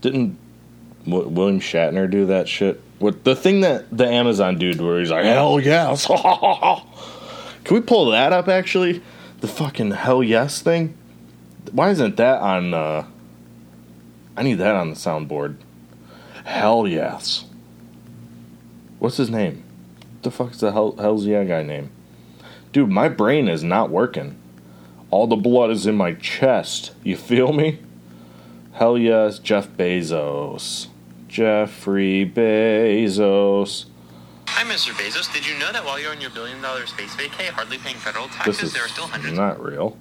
didn't 0.00 0.38
William 1.06 1.60
Shatner 1.60 2.10
do 2.10 2.26
that 2.26 2.48
shit? 2.48 2.80
What 2.98 3.24
the 3.24 3.36
thing 3.36 3.60
that 3.60 3.96
the 3.96 4.06
Amazon 4.06 4.58
dude 4.58 4.80
where 4.80 4.98
he's 4.98 5.10
like, 5.10 5.24
hell 5.24 5.60
yes. 5.60 6.06
Can 7.64 7.74
we 7.76 7.80
pull 7.80 8.10
that 8.10 8.32
up 8.32 8.48
actually? 8.48 9.02
The 9.40 9.48
fucking 9.48 9.92
hell 9.92 10.22
yes 10.22 10.62
thing? 10.62 10.96
Why 11.72 11.90
isn't 11.90 12.16
that 12.16 12.40
on 12.40 12.74
uh 12.74 13.06
I 14.36 14.42
need 14.42 14.54
that 14.54 14.74
on 14.74 14.90
the 14.90 14.96
soundboard. 14.96 15.56
Hell 16.44 16.86
yes. 16.86 17.44
What's 18.98 19.16
his 19.16 19.30
name? 19.30 19.62
What 20.14 20.22
the 20.22 20.30
fuck's 20.30 20.58
the 20.58 20.72
hell 20.72 20.96
hell's 20.96 21.26
yeah 21.26 21.44
guy 21.44 21.62
name? 21.62 21.90
Dude, 22.72 22.90
my 22.90 23.08
brain 23.08 23.48
is 23.48 23.62
not 23.62 23.90
working. 23.90 24.36
All 25.10 25.26
the 25.26 25.36
blood 25.36 25.70
is 25.70 25.86
in 25.86 25.94
my 25.94 26.14
chest. 26.14 26.92
You 27.04 27.16
feel 27.16 27.52
me? 27.52 27.78
Hell 28.72 28.98
yes, 28.98 29.38
Jeff 29.38 29.68
Bezos. 29.68 30.88
Jeffrey 31.34 32.30
Bezos. 32.32 33.86
Hi, 34.46 34.62
Mr. 34.72 34.92
Bezos. 34.92 35.32
Did 35.34 35.44
you 35.44 35.58
know 35.58 35.72
that 35.72 35.84
while 35.84 35.98
you're 35.98 36.12
on 36.12 36.20
your 36.20 36.30
billion 36.30 36.62
dollar 36.62 36.86
space 36.86 37.12
vacay, 37.16 37.48
hardly 37.48 37.76
paying 37.78 37.96
federal 37.96 38.28
taxes, 38.28 38.58
This 38.60 38.68
is 38.68 38.72
there 38.72 38.84
are 38.84 38.88
still 38.88 39.08
hundreds 39.08 39.36
not 39.36 39.60
real. 39.60 39.96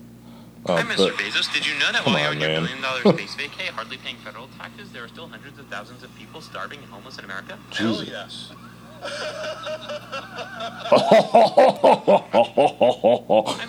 Uh, 0.68 0.76
Hi, 0.76 0.84
Mr. 0.84 1.10
Bezos. 1.14 1.52
Did 1.52 1.66
you 1.66 1.74
know 1.80 1.92
that 1.92 2.06
while 2.06 2.20
you're 2.20 2.28
on, 2.28 2.36
on 2.36 2.40
your 2.40 2.50
man. 2.50 2.62
billion 2.62 2.82
dollar 2.84 3.02
space 3.18 3.34
vacay, 3.34 3.70
hardly 3.70 3.98
paying 3.98 4.18
federal 4.18 4.48
taxes, 4.60 4.92
there 4.92 5.04
are 5.04 5.08
still 5.08 5.26
hundreds 5.28 5.58
of 5.58 5.66
thousands 5.70 6.04
of 6.04 6.16
people 6.16 6.40
starving 6.40 6.78
and 6.78 6.88
homeless 6.90 7.18
in 7.18 7.26
America? 7.26 7.58
Jesus. 7.72 8.08
yes. 8.08 8.52
Hi, 9.02 9.10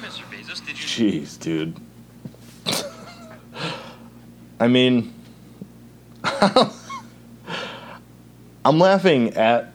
Mr. 0.04 0.22
Bezos. 0.30 0.60
Did 0.66 0.78
you 0.78 0.84
Jeez, 1.22 1.38
dude. 1.40 1.80
I 4.60 4.68
mean, 4.68 5.14
I'm 8.64 8.78
laughing 8.78 9.34
at 9.34 9.72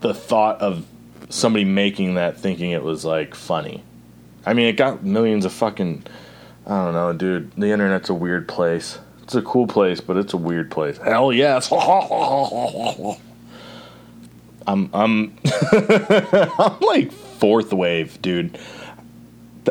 the 0.00 0.14
thought 0.14 0.60
of 0.60 0.86
somebody 1.28 1.64
making 1.64 2.14
that 2.14 2.38
thinking 2.38 2.70
it 2.70 2.82
was 2.82 3.04
like 3.04 3.34
funny. 3.34 3.82
I 4.46 4.54
mean, 4.54 4.66
it 4.66 4.76
got 4.76 5.04
millions 5.04 5.44
of 5.44 5.52
fucking. 5.52 6.04
I 6.66 6.84
don't 6.84 6.94
know, 6.94 7.12
dude. 7.12 7.52
The 7.52 7.70
internet's 7.70 8.08
a 8.08 8.14
weird 8.14 8.48
place. 8.48 8.98
It's 9.22 9.34
a 9.34 9.42
cool 9.42 9.66
place, 9.66 10.00
but 10.00 10.16
it's 10.16 10.32
a 10.32 10.38
weird 10.38 10.70
place. 10.70 10.96
Hell 10.98 11.32
yes. 11.32 11.70
I'm 14.66 14.88
I'm 14.94 15.36
I'm 15.72 16.80
like 16.80 17.12
fourth 17.12 17.72
wave, 17.72 18.20
dude. 18.22 18.58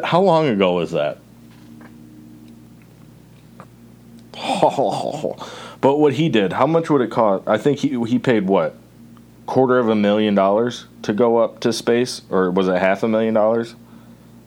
How 0.04 0.22
long 0.22 0.48
ago 0.48 0.74
was 0.74 0.92
that? 0.92 1.18
but 5.84 5.98
what 5.98 6.14
he 6.14 6.30
did, 6.30 6.54
how 6.54 6.66
much 6.66 6.90
would 6.90 7.02
it 7.02 7.12
cost? 7.12 7.46
I 7.46 7.58
think 7.58 7.80
he 7.80 8.02
he 8.06 8.18
paid 8.18 8.48
what? 8.48 8.74
Quarter 9.46 9.80
of 9.80 9.90
a 9.90 9.96
million 9.96 10.34
dollars 10.34 10.86
to 11.02 11.12
go 11.12 11.40
up 11.40 11.60
to 11.60 11.74
space 11.74 12.22
or 12.30 12.50
was 12.50 12.70
it 12.70 12.78
half 12.78 13.04
a 13.04 13.08
million 13.10 13.34
dollars? 13.34 13.76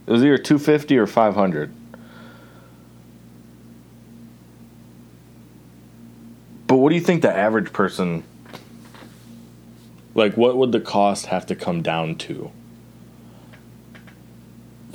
It 0.07 0.13
was 0.13 0.25
either 0.25 0.39
250 0.39 0.97
or 0.97 1.07
500. 1.07 1.75
But 6.69 6.77
what 6.77 6.89
do 6.89 6.95
you 6.95 7.03
think 7.03 7.21
the 7.21 7.37
average 7.37 7.71
person 7.71 8.25
like 10.15 10.39
what 10.39 10.57
would 10.57 10.73
the 10.73 10.81
cost 10.81 11.27
have 11.27 11.45
to 11.47 11.55
come 11.55 11.83
down 11.83 12.15
to 12.17 12.51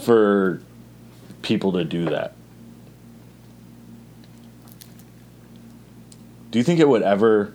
for 0.04 0.60
people 1.44 1.74
to 1.74 1.84
do 1.84 2.06
that? 2.06 2.34
Do 6.52 6.60
you 6.60 6.64
think 6.64 6.80
it 6.80 6.88
would 6.88 7.02
ever 7.02 7.54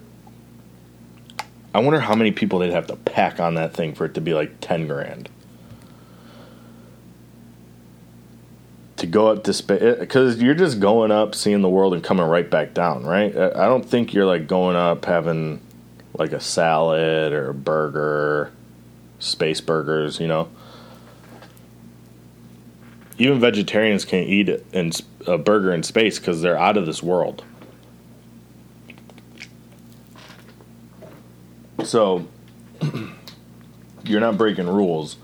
I 1.77 1.81
wonder 1.81 2.01
how 2.01 2.15
many 2.15 2.33
people 2.33 2.61
they'd 2.61 2.73
have 2.73 2.87
to 2.87 2.97
pack 2.97 3.39
on 3.39 3.57
that 3.57 3.75
thing 3.75 3.95
for 3.95 4.07
it 4.07 4.15
to 4.15 4.23
be 4.23 4.33
like 4.33 4.63
10 4.63 4.87
grand. 4.87 5.29
To 8.97 9.07
go 9.07 9.27
up 9.27 9.45
to 9.45 9.53
space 9.53 9.83
eh, 9.83 9.95
because 10.01 10.41
you're 10.41 10.55
just 10.55 10.81
going 10.81 11.11
up, 11.11 11.35
seeing 11.35 11.61
the 11.61 11.69
world, 11.69 11.93
and 11.93 12.03
coming 12.03 12.25
right 12.25 12.51
back 12.51 12.73
down, 12.73 13.05
right? 13.05 13.31
I 13.37 13.67
don't 13.67 13.85
think 13.85 14.15
you're 14.15 14.25
like 14.25 14.47
going 14.47 14.75
up 14.75 15.05
having 15.05 15.61
like 16.15 16.33
a 16.33 16.41
salad 16.41 17.35
or 17.35 17.51
a 17.51 17.55
burger, 17.55 18.53
space 19.19 19.61
burgers, 19.61 20.19
you 20.19 20.29
know. 20.29 20.49
Even 23.19 23.39
vegetarians 23.39 24.07
can't 24.07 24.31
eat 24.31 24.49
a 25.27 25.37
burger 25.37 25.75
in 25.75 25.83
space 25.83 26.19
because 26.19 26.41
they're 26.41 26.59
out 26.59 26.79
of 26.79 26.87
this 26.87 27.03
world. 27.03 27.45
So 31.87 32.27
you're 34.05 34.20
not 34.20 34.37
breaking 34.37 34.66
rules, 34.66 35.16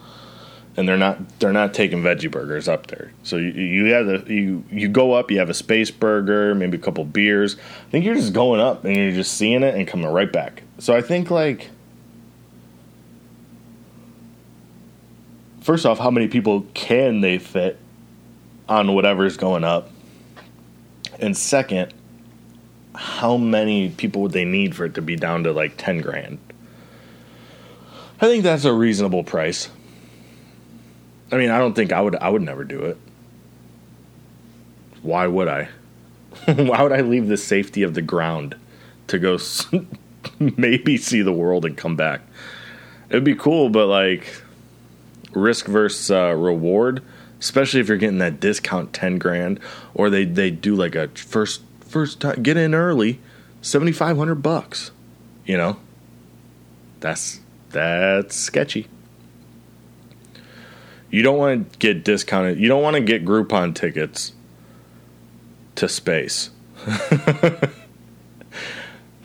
and 0.77 0.89
they're 0.89 0.97
not 0.97 1.39
they're 1.39 1.53
not 1.53 1.75
taking 1.75 2.03
veggie 2.03 2.31
burgers 2.31 2.69
up 2.69 2.87
there. 2.87 3.13
So 3.23 3.37
you 3.37 3.51
you 3.51 3.93
have 3.93 4.07
the 4.07 4.33
you 4.33 4.65
you 4.71 4.89
go 4.89 5.13
up, 5.13 5.31
you 5.31 5.39
have 5.39 5.51
a 5.51 5.55
space 5.55 5.91
burger, 5.91 6.55
maybe 6.55 6.79
a 6.79 6.81
couple 6.81 7.05
beers. 7.05 7.57
I 7.57 7.91
think 7.91 8.05
you're 8.05 8.15
just 8.15 8.33
going 8.33 8.61
up 8.61 8.85
and 8.85 8.97
you're 8.97 9.13
just 9.13 9.35
seeing 9.35 9.63
it 9.63 9.75
and 9.75 9.87
coming 9.87 10.07
right 10.07 10.33
back. 10.33 10.63
So 10.79 10.95
I 10.95 11.03
think 11.03 11.31
like 11.31 11.71
first 15.63 15.87
off, 15.87 15.99
how 15.99 16.11
many 16.11 16.29
people 16.29 16.67
can 16.75 17.21
they 17.21 17.39
fit 17.39 17.79
on 18.69 18.95
whatever's 18.95 19.37
going 19.37 19.65
up? 19.65 19.91
And 21.19 21.37
second, 21.37 21.93
how 22.95 23.37
many 23.37 23.91
people 23.91 24.23
would 24.23 24.33
they 24.33 24.45
need 24.45 24.75
for 24.75 24.85
it 24.85 24.95
to 24.95 25.03
be 25.03 25.17
down 25.17 25.45
to 25.45 25.53
like 25.53 25.77
10 25.77 26.01
grand? 26.01 26.39
I 28.23 28.27
think 28.27 28.45
that's 28.45 28.65
a 28.65 28.73
reasonable 28.73 29.25
price. 29.25 29.69
I 31.33 31.37
mean, 31.37 31.51
I 31.51 31.59
don't 31.59 31.75
think 31.75 31.93
I 31.93 32.01
would 32.01 32.15
I 32.15 32.29
would 32.29 32.43
never 32.43 32.63
do 32.63 32.83
it. 32.83 32.97
Why 35.03 35.27
would 35.27 35.49
I? 35.49 35.69
Why 36.47 36.83
would 36.83 36.93
I 36.93 37.01
leave 37.01 37.27
the 37.27 37.37
safety 37.37 37.83
of 37.83 37.95
the 37.95 38.03
ground 38.03 38.55
to 39.09 39.19
go 39.19 39.39
maybe 40.39 40.97
see 40.97 41.21
the 41.23 41.33
world 41.33 41.65
and 41.65 41.77
come 41.77 41.97
back? 41.97 42.21
It'd 43.11 43.25
be 43.25 43.35
cool, 43.35 43.69
but 43.71 43.89
like 43.89 44.41
risk 45.33 45.67
versus 45.67 46.09
uh, 46.09 46.33
reward, 46.37 47.03
especially 47.41 47.81
if 47.81 47.89
you're 47.89 47.99
getting 47.99 48.19
that 48.19 48.39
discount 48.39 48.93
10 48.93 49.19
grand 49.19 49.59
or 49.95 50.11
they 50.11 50.25
they 50.25 50.53
do 50.53 50.77
like 50.77 50.95
a 50.95 51.09
first 51.09 51.63
first 51.81 52.21
time 52.21 52.41
get 52.41 52.57
in 52.57 52.75
early 52.75 53.21
7500 53.61 54.37
bucks 54.37 54.93
you 55.45 55.59
know 55.59 55.77
that's 57.01 57.42
that's 57.73 58.37
sketchy 58.37 58.87
you 61.11 61.23
don't 61.23 61.39
want 61.39 61.73
to 61.73 61.79
get 61.79 62.05
discounted 62.05 62.59
you 62.59 62.69
don't 62.69 62.83
want 62.83 62.95
to 62.95 63.03
get 63.03 63.25
groupon 63.25 63.75
tickets 63.75 64.33
to 65.75 65.89
space 65.89 66.51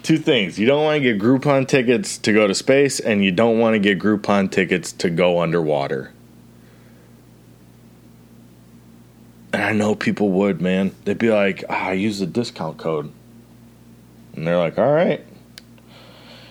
two 0.04 0.18
things 0.18 0.58
you 0.58 0.66
don't 0.66 0.84
want 0.84 0.96
to 0.96 1.02
get 1.02 1.22
groupon 1.22 1.68
tickets 1.68 2.18
to 2.18 2.34
go 2.34 2.48
to 2.48 2.56
space 2.56 3.00
and 3.00 3.24
you 3.24 3.32
don't 3.32 3.60
want 3.60 3.74
to 3.74 3.80
get 3.80 4.00
groupon 4.00 4.50
tickets 4.50 4.92
to 4.92 5.10
go 5.10 5.40
underwater 5.42 6.14
And 9.54 9.64
I 9.64 9.72
know 9.72 9.96
people 9.96 10.30
would, 10.32 10.62
man. 10.62 10.94
They'd 11.06 11.18
be 11.18 11.32
like, 11.32 11.64
ah, 11.70 11.88
I 11.88 11.94
use 11.94 12.20
the 12.20 12.26
discount 12.26 12.78
code. 12.78 13.12
And 14.36 14.46
they're 14.46 14.58
like, 14.58 14.78
all 14.78 14.92
right. 14.92 15.26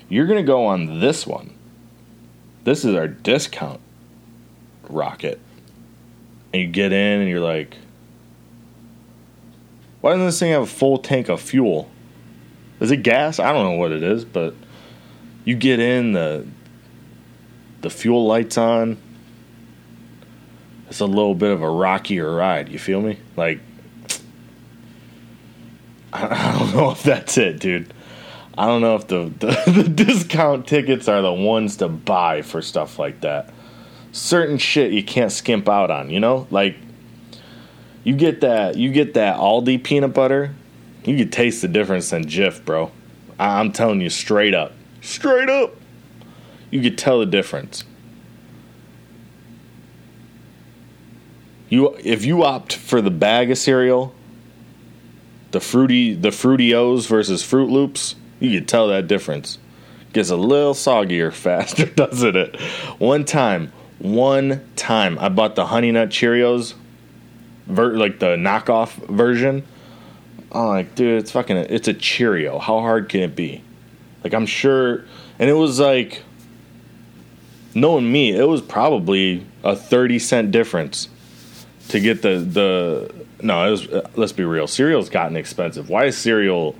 You're 0.08 0.26
going 0.26 0.38
to 0.38 0.46
go 0.46 0.66
on 0.66 1.00
this 1.00 1.26
one. 1.26 1.55
This 2.66 2.84
is 2.84 2.96
our 2.96 3.06
discount 3.06 3.80
rocket. 4.88 5.38
And 6.52 6.62
you 6.62 6.66
get 6.66 6.92
in 6.92 7.20
and 7.20 7.30
you're 7.30 7.38
like, 7.38 7.76
why 10.00 10.10
doesn't 10.10 10.26
this 10.26 10.40
thing 10.40 10.50
have 10.50 10.62
a 10.62 10.66
full 10.66 10.98
tank 10.98 11.28
of 11.28 11.40
fuel? 11.40 11.88
Is 12.80 12.90
it 12.90 13.04
gas? 13.04 13.38
I 13.38 13.52
don't 13.52 13.62
know 13.62 13.78
what 13.78 13.92
it 13.92 14.02
is, 14.02 14.24
but 14.24 14.56
you 15.44 15.54
get 15.54 15.78
in 15.78 16.10
the 16.10 16.44
the 17.82 17.90
fuel 17.90 18.26
lights 18.26 18.58
on. 18.58 18.98
It's 20.88 20.98
a 20.98 21.06
little 21.06 21.36
bit 21.36 21.52
of 21.52 21.62
a 21.62 21.70
rockier 21.70 22.34
ride. 22.34 22.68
You 22.68 22.80
feel 22.80 23.00
me? 23.00 23.20
Like 23.36 23.60
I 26.12 26.58
don't 26.58 26.74
know 26.74 26.90
if 26.90 27.04
that's 27.04 27.38
it, 27.38 27.60
dude. 27.60 27.94
I 28.58 28.66
don't 28.66 28.80
know 28.80 28.96
if 28.96 29.06
the, 29.06 29.32
the, 29.38 29.70
the 29.82 29.88
discount 29.88 30.66
tickets 30.66 31.08
are 31.08 31.20
the 31.20 31.32
ones 31.32 31.76
to 31.78 31.88
buy 31.88 32.42
for 32.42 32.62
stuff 32.62 32.98
like 32.98 33.20
that. 33.20 33.52
Certain 34.12 34.56
shit 34.56 34.92
you 34.92 35.04
can't 35.04 35.30
skimp 35.30 35.68
out 35.68 35.90
on, 35.90 36.08
you 36.10 36.20
know? 36.20 36.46
Like 36.50 36.76
you 38.02 38.14
get 38.14 38.40
that 38.40 38.76
you 38.76 38.92
get 38.92 39.14
that 39.14 39.36
Aldi 39.36 39.82
peanut 39.82 40.14
butter, 40.14 40.54
you 41.04 41.16
can 41.16 41.30
taste 41.30 41.60
the 41.60 41.68
difference 41.68 42.12
in 42.12 42.24
Jif, 42.24 42.64
bro. 42.64 42.92
I'm 43.38 43.72
telling 43.72 44.00
you 44.00 44.08
straight 44.10 44.54
up. 44.54 44.72
Straight 45.02 45.50
up. 45.50 45.74
You 46.70 46.80
could 46.80 46.96
tell 46.96 47.20
the 47.20 47.26
difference. 47.26 47.84
You 51.68 51.96
if 52.02 52.24
you 52.24 52.44
opt 52.44 52.74
for 52.74 53.02
the 53.02 53.10
bag 53.10 53.50
of 53.50 53.58
cereal, 53.58 54.14
the 55.50 55.60
fruity 55.60 56.14
the 56.14 56.30
fruity 56.30 56.72
O's 56.74 57.06
versus 57.06 57.42
Froot 57.42 57.70
Loops, 57.70 58.14
you 58.40 58.58
can 58.58 58.66
tell 58.66 58.88
that 58.88 59.06
difference. 59.06 59.58
Gets 60.12 60.30
a 60.30 60.36
little 60.36 60.74
soggier 60.74 61.32
faster, 61.32 61.86
doesn't 61.96 62.36
it? 62.36 62.60
One 62.98 63.24
time, 63.24 63.72
one 63.98 64.66
time, 64.76 65.18
I 65.18 65.28
bought 65.28 65.54
the 65.54 65.66
Honey 65.66 65.92
Nut 65.92 66.10
Cheerios, 66.10 66.74
ver- 67.66 67.96
like 67.96 68.18
the 68.18 68.36
knockoff 68.36 68.92
version. 69.08 69.64
I'm 70.52 70.66
like, 70.68 70.94
dude, 70.94 71.20
it's 71.20 71.32
fucking, 71.32 71.56
it's 71.56 71.88
a 71.88 71.94
Cheerio. 71.94 72.58
How 72.58 72.80
hard 72.80 73.08
can 73.08 73.20
it 73.20 73.34
be? 73.36 73.62
Like, 74.22 74.32
I'm 74.32 74.46
sure, 74.46 75.04
and 75.38 75.50
it 75.50 75.54
was 75.54 75.78
like, 75.80 76.22
knowing 77.74 78.10
me, 78.10 78.34
it 78.36 78.48
was 78.48 78.62
probably 78.62 79.46
a 79.62 79.76
30 79.76 80.18
cent 80.18 80.50
difference 80.50 81.08
to 81.88 82.00
get 82.00 82.22
the 82.22 82.38
the 82.38 83.14
no. 83.42 83.66
It 83.66 83.70
was 83.70 83.86
uh, 83.88 84.10
let's 84.16 84.32
be 84.32 84.44
real. 84.44 84.66
Cereal's 84.66 85.08
gotten 85.08 85.36
expensive. 85.36 85.88
Why 85.88 86.06
is 86.06 86.16
cereal 86.16 86.74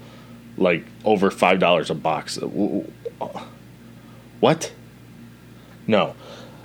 like 0.56 0.84
over 1.06 1.30
five 1.30 1.58
dollars 1.58 1.88
a 1.88 1.94
box? 1.94 2.38
What? 4.40 4.72
No. 5.86 6.14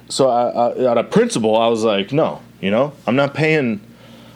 So 0.09 0.29
I, 0.29 0.49
I, 0.49 0.87
out 0.87 0.97
of 0.97 1.09
principle, 1.09 1.55
I 1.55 1.67
was 1.67 1.83
like, 1.85 2.11
no. 2.11 2.41
You 2.59 2.69
know, 2.71 2.93
I'm 3.07 3.15
not 3.15 3.33
paying. 3.33 3.79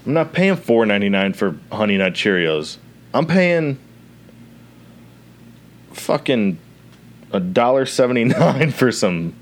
I'm 0.05 0.13
not 0.13 0.33
paying 0.33 0.55
four 0.55 0.85
ninety 0.85 1.09
nine 1.09 1.33
for 1.33 1.57
Honey 1.71 1.97
Nut 1.97 2.13
Cheerios. 2.13 2.77
I'm 3.13 3.27
paying 3.27 3.77
fucking 5.91 6.57
a 7.31 7.39
dollar 7.39 7.85
seventy 7.85 8.23
nine 8.23 8.71
for 8.71 8.91
some 8.91 9.35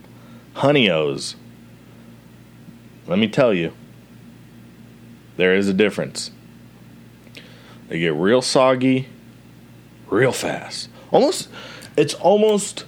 Honey 0.55 0.89
O's. 0.89 1.35
Let 3.07 3.19
me 3.19 3.27
tell 3.27 3.53
you, 3.53 3.73
there 5.37 5.55
is 5.55 5.67
a 5.67 5.73
difference. 5.73 6.31
They 7.87 7.99
get 7.99 8.13
real 8.13 8.41
soggy, 8.41 9.07
real 10.09 10.31
fast. 10.31 10.89
Almost, 11.11 11.49
it's 11.97 12.13
almost 12.15 12.85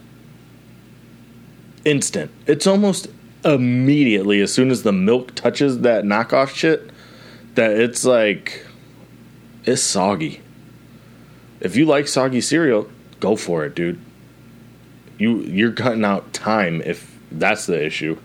instant. 1.84 2.32
It's 2.48 2.66
almost 2.68 3.08
immediately 3.44 4.42
as 4.42 4.52
soon 4.52 4.72
as 4.72 4.84
the 4.84 4.92
milk 4.92 5.36
touches 5.36 5.82
that 5.82 6.04
knockoff 6.04 6.56
shit 6.56 6.90
that 7.54 7.72
it's 7.72 8.04
like 8.04 8.66
it's 9.64 9.82
soggy. 9.82 10.42
If 11.60 11.76
you 11.76 11.86
like 11.86 12.08
soggy 12.08 12.42
cereal, 12.42 12.90
go 13.20 13.36
for 13.36 13.66
it, 13.66 13.76
dude. 13.76 14.00
You 15.18 15.40
you're 15.42 15.72
cutting 15.72 16.04
out 16.04 16.34
time 16.34 16.82
if 16.82 17.18
that's 17.32 17.66
the 17.66 17.84
issue. 17.84 18.18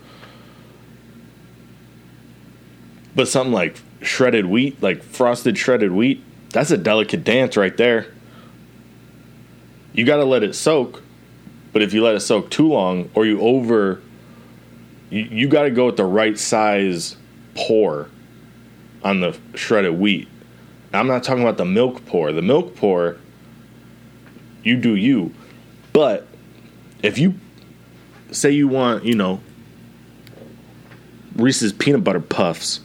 But 3.15 3.27
something 3.27 3.53
like 3.53 3.81
shredded 4.01 4.45
wheat, 4.45 4.81
like 4.81 5.03
frosted 5.03 5.57
shredded 5.57 5.91
wheat, 5.91 6.23
that's 6.49 6.71
a 6.71 6.77
delicate 6.77 7.23
dance 7.23 7.55
right 7.57 7.75
there. 7.75 8.07
You 9.93 10.05
got 10.05 10.17
to 10.17 10.25
let 10.25 10.43
it 10.43 10.55
soak, 10.55 11.01
but 11.73 11.81
if 11.81 11.93
you 11.93 12.03
let 12.03 12.15
it 12.15 12.21
soak 12.21 12.49
too 12.49 12.69
long 12.69 13.09
or 13.13 13.25
you 13.25 13.41
over 13.41 14.01
you, 15.09 15.23
you 15.23 15.47
got 15.47 15.63
to 15.63 15.71
go 15.71 15.87
with 15.87 15.97
the 15.97 16.05
right 16.05 16.37
size 16.39 17.17
pour 17.55 18.09
on 19.03 19.19
the 19.19 19.37
shredded 19.55 19.99
wheat. 19.99 20.27
I'm 20.93 21.07
not 21.07 21.23
talking 21.23 21.43
about 21.43 21.57
the 21.57 21.65
milk 21.65 22.05
pour. 22.05 22.31
The 22.31 22.41
milk 22.41 22.75
pour 22.75 23.17
you 24.63 24.77
do 24.77 24.95
you. 24.95 25.33
But 25.93 26.27
if 27.01 27.17
you 27.17 27.35
say 28.31 28.51
you 28.51 28.67
want, 28.67 29.05
you 29.05 29.15
know, 29.15 29.41
Reese's 31.35 31.73
peanut 31.73 32.03
butter 32.03 32.19
puffs, 32.19 32.81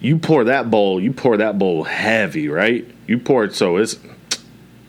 you 0.00 0.18
pour 0.18 0.44
that 0.44 0.70
bowl, 0.70 1.00
you 1.00 1.12
pour 1.12 1.36
that 1.36 1.58
bowl 1.58 1.84
heavy, 1.84 2.48
right? 2.48 2.86
You 3.06 3.18
pour 3.18 3.44
it 3.44 3.54
so 3.54 3.76
it's 3.76 3.98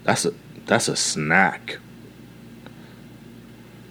that's 0.03 0.25
a 0.25 0.33
that's 0.67 0.87
a 0.87 0.95
snack. 0.95 1.77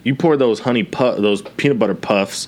You 0.04 0.14
pour 0.14 0.36
those 0.36 0.60
honey 0.60 0.84
puff, 0.84 1.18
those 1.18 1.42
peanut 1.42 1.78
butter 1.78 1.94
puffs. 1.94 2.46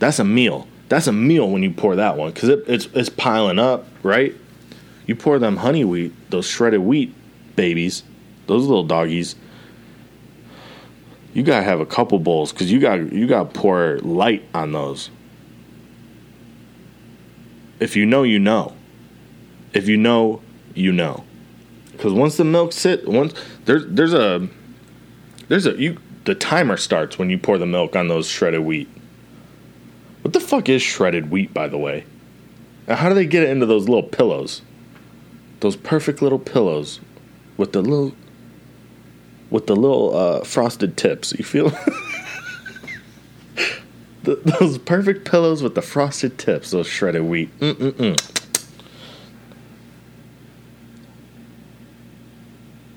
That's 0.00 0.18
a 0.18 0.24
meal. 0.24 0.66
That's 0.88 1.06
a 1.06 1.12
meal 1.12 1.48
when 1.48 1.62
you 1.62 1.70
pour 1.70 1.96
that 1.96 2.16
one 2.16 2.32
because 2.32 2.48
it, 2.48 2.64
it's 2.66 2.86
it's 2.94 3.08
piling 3.08 3.58
up, 3.58 3.86
right? 4.02 4.34
You 5.06 5.14
pour 5.14 5.38
them 5.38 5.56
honey 5.56 5.84
wheat, 5.84 6.12
those 6.30 6.46
shredded 6.46 6.80
wheat 6.80 7.14
babies, 7.54 8.02
those 8.46 8.66
little 8.66 8.84
doggies. 8.84 9.36
You 11.32 11.42
gotta 11.42 11.62
have 11.62 11.80
a 11.80 11.86
couple 11.86 12.18
bowls 12.18 12.52
because 12.52 12.70
you 12.70 12.80
got 12.80 13.12
you 13.12 13.26
got 13.26 13.54
to 13.54 13.60
pour 13.60 13.98
light 14.00 14.42
on 14.52 14.72
those. 14.72 15.10
If 17.80 17.96
you 17.96 18.04
know, 18.04 18.22
you 18.22 18.38
know. 18.38 18.74
If 19.72 19.88
you 19.88 19.96
know, 19.96 20.42
you 20.74 20.92
know. 20.92 21.24
Because 22.02 22.14
once 22.14 22.36
the 22.36 22.42
milk 22.42 22.72
sit, 22.72 23.06
once 23.06 23.32
there's 23.64 23.86
there's 23.86 24.12
a 24.12 24.48
there's 25.46 25.66
a 25.66 25.80
you 25.80 25.98
the 26.24 26.34
timer 26.34 26.76
starts 26.76 27.16
when 27.16 27.30
you 27.30 27.38
pour 27.38 27.58
the 27.58 27.66
milk 27.66 27.94
on 27.94 28.08
those 28.08 28.26
shredded 28.26 28.62
wheat. 28.62 28.88
What 30.22 30.32
the 30.32 30.40
fuck 30.40 30.68
is 30.68 30.82
shredded 30.82 31.30
wheat, 31.30 31.54
by 31.54 31.68
the 31.68 31.78
way? 31.78 32.04
And 32.88 32.98
how 32.98 33.08
do 33.08 33.14
they 33.14 33.24
get 33.24 33.44
it 33.44 33.50
into 33.50 33.66
those 33.66 33.88
little 33.88 34.02
pillows? 34.02 34.62
Those 35.60 35.76
perfect 35.76 36.20
little 36.22 36.40
pillows 36.40 36.98
with 37.56 37.70
the 37.70 37.82
little 37.82 38.16
with 39.50 39.68
the 39.68 39.76
little 39.76 40.16
uh, 40.16 40.40
frosted 40.42 40.96
tips. 40.96 41.32
You 41.38 41.44
feel 41.44 41.70
the, 44.24 44.40
those 44.58 44.76
perfect 44.78 45.24
pillows 45.30 45.62
with 45.62 45.76
the 45.76 45.82
frosted 45.82 46.36
tips. 46.36 46.72
Those 46.72 46.88
shredded 46.88 47.22
wheat. 47.22 47.56
Mm-mm-mm. 47.60 48.41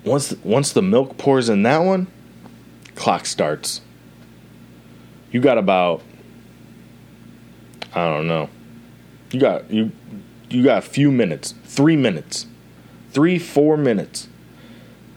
Once 0.06 0.32
once 0.44 0.72
the 0.72 0.80
milk 0.80 1.18
pours 1.18 1.48
in 1.48 1.64
that 1.64 1.78
one, 1.78 2.06
clock 2.94 3.26
starts. 3.26 3.80
You 5.32 5.40
got 5.40 5.58
about 5.58 6.00
I 7.92 8.06
don't 8.06 8.28
know. 8.28 8.48
You 9.32 9.40
got 9.40 9.70
you 9.70 9.90
you 10.48 10.62
got 10.62 10.78
a 10.78 10.82
few 10.82 11.10
minutes, 11.10 11.54
3 11.64 11.96
minutes. 11.96 12.46
3 13.10 13.38
4 13.38 13.76
minutes 13.76 14.28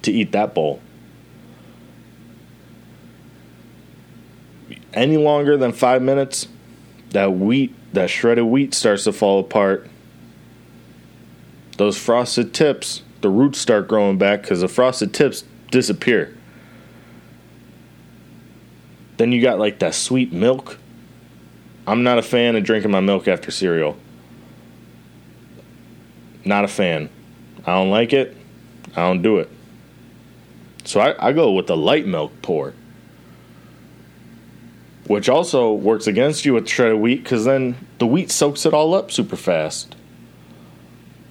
to 0.01 0.11
eat 0.11 0.31
that 0.31 0.55
bowl. 0.55 0.81
Any 4.91 5.17
longer 5.17 5.55
than 5.55 5.71
5 5.71 6.01
minutes, 6.01 6.47
that 7.11 7.33
wheat, 7.33 7.75
that 7.93 8.09
shredded 8.09 8.45
wheat 8.45 8.73
starts 8.73 9.03
to 9.03 9.13
fall 9.13 9.39
apart. 9.39 9.87
Those 11.77 11.97
frosted 11.97 12.53
tips, 12.53 13.03
the 13.21 13.29
roots 13.29 13.59
start 13.59 13.87
growing 13.87 14.17
back 14.17 14.43
cuz 14.43 14.61
the 14.61 14.67
frosted 14.67 15.13
tips 15.13 15.43
disappear. 15.71 16.35
Then 19.17 19.31
you 19.31 19.41
got 19.41 19.59
like 19.59 19.79
that 19.79 19.95
sweet 19.95 20.31
milk. 20.31 20.77
I'm 21.85 22.03
not 22.03 22.17
a 22.17 22.21
fan 22.21 22.55
of 22.55 22.63
drinking 22.63 22.91
my 22.91 23.01
milk 23.01 23.27
after 23.27 23.51
cereal. 23.51 23.97
Not 26.45 26.63
a 26.63 26.67
fan. 26.67 27.09
I 27.65 27.73
don't 27.73 27.89
like 27.89 28.13
it. 28.13 28.35
I 28.95 29.01
don't 29.07 29.21
do 29.21 29.39
it. 29.39 29.49
So 30.85 30.99
I, 30.99 31.29
I 31.29 31.33
go 31.33 31.51
with 31.51 31.67
the 31.67 31.77
light 31.77 32.07
milk 32.07 32.31
pour. 32.41 32.73
which 35.09 35.27
also 35.27 35.73
works 35.73 36.05
against 36.05 36.45
you 36.45 36.53
with 36.53 36.69
shredded 36.69 36.99
wheat 36.99 37.23
because 37.23 37.43
then 37.43 37.75
the 37.97 38.05
wheat 38.05 38.29
soaks 38.29 38.63
it 38.63 38.75
all 38.75 38.93
up 38.93 39.11
super 39.11 39.35
fast. 39.35 39.95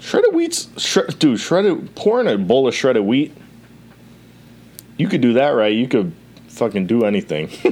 Shredded 0.01 0.35
wheat's 0.35 0.69
shred, 0.81 1.19
dude. 1.19 1.41
Shredded 1.41 1.95
pouring 1.95 2.29
a 2.29 2.39
bowl 2.39 2.69
of 2.69 2.75
shredded 2.75 3.03
wheat. 3.03 3.37
You 4.97 5.09
could 5.09 5.21
do 5.21 5.35
that 5.35 5.51
right. 5.51 5.73
You 5.73 5.89
could 5.89 6.13
fucking 6.49 6.87
do 6.87 7.05
anything. 7.05 7.51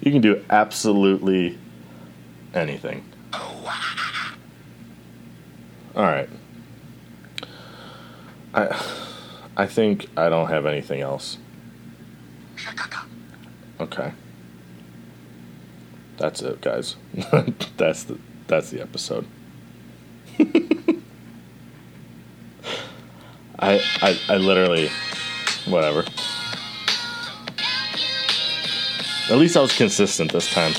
you 0.00 0.12
can 0.12 0.20
do 0.20 0.44
absolutely 0.50 1.58
anything. 2.54 3.04
All 5.94 6.02
right. 6.02 6.28
I 8.54 8.82
I 9.56 9.66
think 9.66 10.08
I 10.16 10.28
don't 10.28 10.48
have 10.48 10.66
anything 10.66 11.00
else. 11.00 11.38
Okay. 13.80 14.12
That's 16.18 16.42
it, 16.42 16.60
guys. 16.60 16.96
that's 17.76 18.04
the 18.04 18.18
that's 18.46 18.70
the 18.70 18.80
episode. 18.80 19.26
I, 23.58 23.80
I 24.02 24.20
I 24.28 24.36
literally 24.36 24.90
whatever. 25.66 26.04
At 29.28 29.38
least 29.38 29.56
I 29.56 29.60
was 29.60 29.76
consistent 29.76 30.30
this 30.32 30.48
time. 30.52 30.72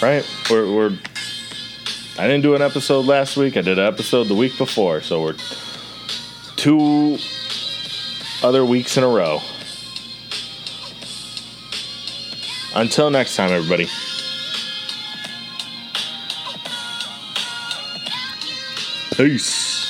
Right? 0.00 0.24
We're, 0.50 0.72
we're 0.74 0.98
I 2.18 2.26
didn't 2.26 2.42
do 2.42 2.54
an 2.54 2.62
episode 2.62 3.04
last 3.04 3.36
week. 3.36 3.56
I 3.56 3.60
did 3.60 3.78
an 3.78 3.86
episode 3.86 4.24
the 4.24 4.34
week 4.34 4.56
before, 4.56 5.00
so 5.02 5.22
we're 5.22 5.36
two 6.56 7.18
other 8.42 8.64
weeks 8.64 8.96
in 8.96 9.04
a 9.04 9.08
row. 9.08 9.40
Until 12.74 13.10
next 13.10 13.36
time, 13.36 13.50
everybody. 13.50 13.88
Peace. 19.20 19.89